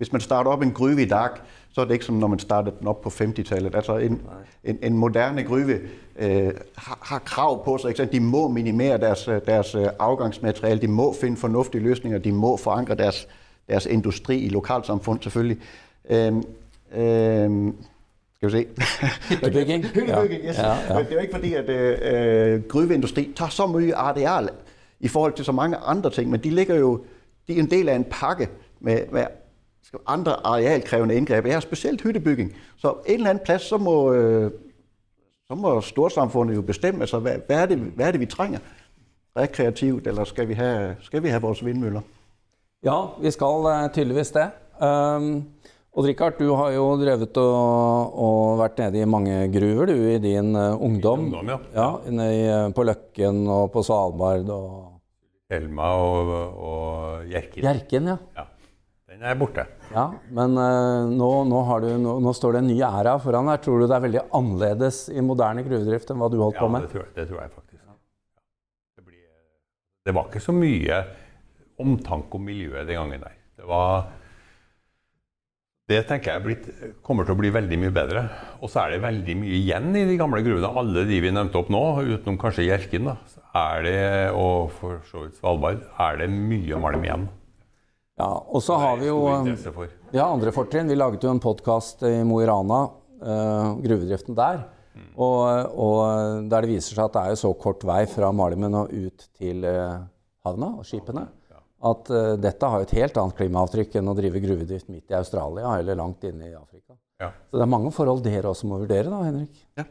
hvis 0.00 0.12
man 0.12 0.20
starter 0.20 0.50
op 0.50 0.62
en 0.62 0.72
gruve 0.72 1.02
i 1.02 1.08
dag, 1.08 1.38
så 1.72 1.80
er 1.80 1.84
det 1.84 1.92
ikke 1.92 2.04
som 2.04 2.18
når 2.18 2.28
man 2.28 2.38
startede 2.38 2.76
den 2.80 2.88
op 2.88 3.00
på 3.00 3.08
50-tallet. 3.08 3.74
Altså 3.74 3.96
en, 3.96 4.20
en, 4.64 4.78
en 4.82 4.98
moderne 4.98 5.44
gruve 5.44 5.78
øh, 6.16 6.52
har, 6.76 6.98
har 7.02 7.18
krav 7.18 7.64
på 7.64 7.78
sig. 7.78 7.88
Ikke? 7.88 8.04
De 8.12 8.20
må 8.20 8.48
minimere 8.48 8.98
deres, 8.98 9.24
deres 9.46 9.74
øh, 9.74 9.86
afgangsmateriale, 9.98 10.80
de 10.80 10.88
må 10.88 11.14
finde 11.20 11.36
fornuftige 11.36 11.82
løsninger, 11.82 12.18
de 12.18 12.32
må 12.32 12.56
forankre 12.56 12.94
deres, 12.94 13.28
deres 13.68 13.86
industri 13.86 14.38
i 14.38 14.48
lokalsamfund 14.48 15.22
selvfølgelig. 15.22 15.58
Øhm, 16.10 16.44
øhm, 16.96 17.76
skal 18.34 18.48
vi 18.48 18.52
se. 18.52 18.66
Hyttebygging. 19.34 19.84
Hyttebygging, 19.84 20.44
yes. 20.44 20.58
Ja, 20.58 20.72
ja. 20.88 20.94
Men 20.94 21.04
det 21.04 21.10
er 21.10 21.14
jo 21.14 21.20
ikke 21.20 21.34
fordi, 21.34 21.54
at 21.54 21.68
øh, 21.68 22.62
gruveindustri 22.68 23.32
tager 23.36 23.48
så 23.48 23.66
mye 23.66 23.94
areal 23.94 24.48
i 25.00 25.08
forhold 25.08 25.32
til 25.32 25.44
så 25.44 25.52
mange 25.52 25.76
andre 25.76 26.10
ting, 26.10 26.30
men 26.30 26.40
de 26.40 26.50
ligger 26.50 26.74
jo, 26.74 27.04
de 27.48 27.54
er 27.54 27.58
en 27.58 27.70
del 27.70 27.88
af 27.88 27.94
en 27.94 28.04
pakke 28.04 28.48
med, 28.80 28.98
med 29.12 29.24
andre 30.06 30.46
arealkrævende 30.46 31.14
indgreb. 31.14 31.46
Jeg 31.46 31.54
har 31.54 31.60
specielt 31.60 32.02
hyttebygging. 32.02 32.52
Så 32.76 32.94
en 33.06 33.14
eller 33.14 33.30
anden 33.30 33.44
plads, 33.44 33.62
så 33.62 33.76
må, 33.76 34.12
øh, 34.12 34.50
så 35.48 35.54
må 35.54 35.80
storsamfundet 35.80 36.54
jo 36.54 36.62
bestemme, 36.62 37.00
altså, 37.00 37.18
hvad, 37.18 37.36
hvad, 37.46 37.62
er 37.62 37.66
det, 37.66 37.78
hvad 37.78 38.06
er 38.06 38.10
det, 38.10 38.20
vi 38.20 38.26
trænger? 38.26 38.58
Rekreativt, 39.36 40.06
eller 40.06 40.24
skal 40.24 40.48
vi 40.48 40.54
have, 40.54 40.96
skal 41.00 41.22
vi 41.22 41.28
have 41.28 41.42
vores 41.42 41.64
vindmøller? 41.64 42.00
Ja, 42.84 43.02
vi 43.20 43.30
skal 43.30 43.44
uh, 43.44 43.90
tydeligvis 43.92 44.30
det. 44.30 44.50
Um, 44.86 45.44
og 45.94 46.08
Richard, 46.08 46.40
du 46.42 46.48
har 46.58 46.72
jo 46.74 46.86
drevet 46.98 47.38
og, 47.38 48.16
og 48.18 48.56
vært 48.58 48.80
nede 48.82 48.98
i 48.98 49.06
mange 49.06 49.36
gruver 49.54 49.92
du, 49.92 49.94
i 50.10 50.16
din 50.22 50.50
uh, 50.56 50.74
ungdom. 50.74 51.28
ungdom 51.28 51.52
ja. 51.52 51.58
ja 51.76 51.86
nede, 52.10 52.56
på 52.74 52.82
Løkken 52.88 53.44
og 53.46 53.68
på 53.74 53.84
Svalbard. 53.86 54.50
og 54.50 55.54
Elma 55.54 55.92
og, 56.00 56.32
og 56.34 57.30
Hjerken. 57.30 57.62
Hjerken, 57.62 58.10
ja. 58.10 58.16
ja. 58.40 58.46
Den 59.14 59.22
er 59.22 59.38
borte. 59.38 59.66
Ja, 59.94 60.08
Men 60.34 60.58
uh, 60.58 61.06
nå, 61.14 61.30
nå, 61.46 61.62
du, 61.84 61.88
nå, 62.02 62.16
nå, 62.24 62.34
står 62.34 62.56
det 62.56 62.64
en 62.64 62.72
ny 62.72 62.80
æra 62.82 63.14
foran 63.22 63.52
her. 63.52 63.62
Tror 63.62 63.84
du 63.84 63.86
det 63.86 63.94
er 63.94 64.04
veldig 64.08 64.24
annerledes 64.34 65.04
i 65.14 65.22
moderne 65.22 65.62
gruvedrift 65.62 66.10
enn 66.10 66.18
hva 66.18 66.32
du 66.32 66.40
holdt 66.42 66.58
ja, 66.58 66.64
på 66.64 66.72
med? 66.74 66.88
Ja, 66.88 67.04
det, 67.04 67.06
det, 67.20 67.28
tror 67.30 67.44
jeg 67.44 67.54
faktisk. 67.54 67.84
Det, 68.98 69.06
blir, 69.06 69.22
det, 70.10 70.18
var 70.18 70.26
ikke 70.26 70.42
så 70.42 70.56
mye 70.58 71.00
omtanke 71.86 72.34
om 72.34 72.46
miljøet 72.50 72.90
den 72.90 72.98
gangen 72.98 73.22
der. 73.28 73.38
Det 73.54 73.70
var 73.70 74.10
det 75.90 76.00
tenker 76.08 76.32
jeg 76.32 76.44
blitt, 76.44 76.66
kommer 77.04 77.26
til 77.26 77.34
å 77.34 77.38
bli 77.42 77.50
veldig 77.52 77.78
mye 77.82 77.92
bedre. 77.92 78.22
Og 78.64 78.70
så 78.72 78.84
er 78.84 78.94
det 78.94 79.02
veldig 79.04 79.34
mye 79.36 79.56
igjen 79.58 79.90
i 80.00 80.06
de 80.08 80.16
gamle 80.16 80.40
gruvene. 80.44 80.70
Alle 80.80 81.04
de 81.04 81.18
vi 81.20 81.32
nevnte 81.34 81.60
opp 81.60 81.68
nå, 81.72 81.82
utenom 82.00 82.38
kanskje 82.40 82.64
Hjerkinn, 82.70 83.10
er 83.54 83.84
det, 83.84 83.98
og 84.32 84.72
for 84.78 85.02
så 85.10 85.26
vidt 85.26 85.36
Svalbard, 85.36 85.82
er 86.00 86.22
det 86.22 86.30
mye 86.32 86.80
malm 86.80 87.04
igjen. 87.04 87.28
Ja, 88.16 88.30
og 88.30 88.62
så 88.64 88.78
har 88.80 88.96
vi 89.00 89.10
jo 89.10 89.18
ja, 90.14 90.24
andre 90.24 90.54
fortrinn. 90.54 90.88
Vi 90.88 90.96
laget 90.96 91.26
jo 91.26 91.34
en 91.34 91.42
podkast 91.42 92.06
i 92.08 92.16
Mo 92.24 92.40
i 92.40 92.48
Rana, 92.48 92.80
uh, 93.20 93.76
gruvedriften 93.84 94.38
der. 94.38 94.64
Mm. 94.94 95.08
Og, 95.18 95.38
og, 95.84 96.02
der 96.48 96.64
det 96.64 96.76
viser 96.76 96.96
seg 96.96 97.08
at 97.10 97.16
det 97.16 97.22
er 97.26 97.34
jo 97.34 97.40
så 97.42 97.54
kort 97.60 97.84
vei 97.84 98.04
fra 98.08 98.30
malmen 98.32 98.78
og 98.78 98.92
ut 98.94 99.28
til 99.36 99.66
uh, 99.66 100.04
havna 100.46 100.76
og 100.78 100.86
skipene 100.88 101.26
at 101.90 102.12
uh, 102.12 102.34
dette 102.40 102.70
har 102.70 102.84
et 102.84 102.94
helt 102.98 103.18
annet 103.20 103.36
klimaavtrykk 103.38 103.98
enn 104.00 104.10
å 104.10 104.16
drive 104.18 104.42
gruvedrift 104.44 104.88
midt 104.92 105.12
i 105.12 105.18
Australia 105.18 105.76
eller 105.78 105.98
langt 106.00 106.24
inne 106.28 106.48
i 106.48 106.54
Afrika. 106.56 106.96
Ja. 107.22 107.30
Så 107.50 107.60
det 107.60 107.66
er 107.66 107.74
mange 107.74 107.92
forhold 107.94 108.24
dere 108.24 108.50
også 108.50 108.68
må 108.70 108.80
vurdere, 108.82 109.10
da, 109.12 109.20
Henrik. 109.26 109.60
Ja. 109.78 109.86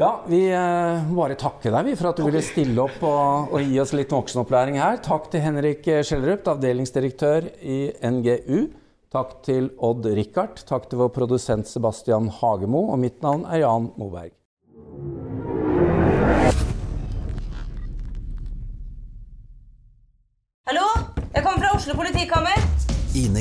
Ja, 0.00 0.10
Vi 0.24 0.46
uh, 0.48 1.10
bare 1.12 1.36
takke 1.36 1.68
deg 1.74 1.90
for 1.92 2.08
at 2.08 2.16
du 2.16 2.22
okay. 2.24 2.30
ville 2.30 2.44
stille 2.46 2.84
opp 2.86 3.02
og, 3.04 3.52
og, 3.52 3.58
gi 3.60 3.80
oss 3.82 3.92
litt 3.92 4.14
voksenopplæring 4.14 4.80
her. 4.80 4.96
Takk 5.04 5.28
til 5.32 5.44
Henrik 5.44 5.84
Skjellerup, 5.84 6.48
avdelingsdirektør 6.54 7.50
i 7.60 7.80
NGU. 8.08 8.70
Takk 9.12 9.40
til 9.42 9.72
Odd 9.82 10.06
Rikard. 10.16 10.62
Takk 10.64 10.88
til 10.88 11.02
vår 11.02 11.10
produsent 11.12 11.68
Sebastian 11.68 12.30
Hagemo. 12.40 12.86
Og 12.94 13.00
mitt 13.02 13.18
navn 13.24 13.42
er 13.50 13.64
Jan 13.64 13.90
Moberg. 13.98 14.39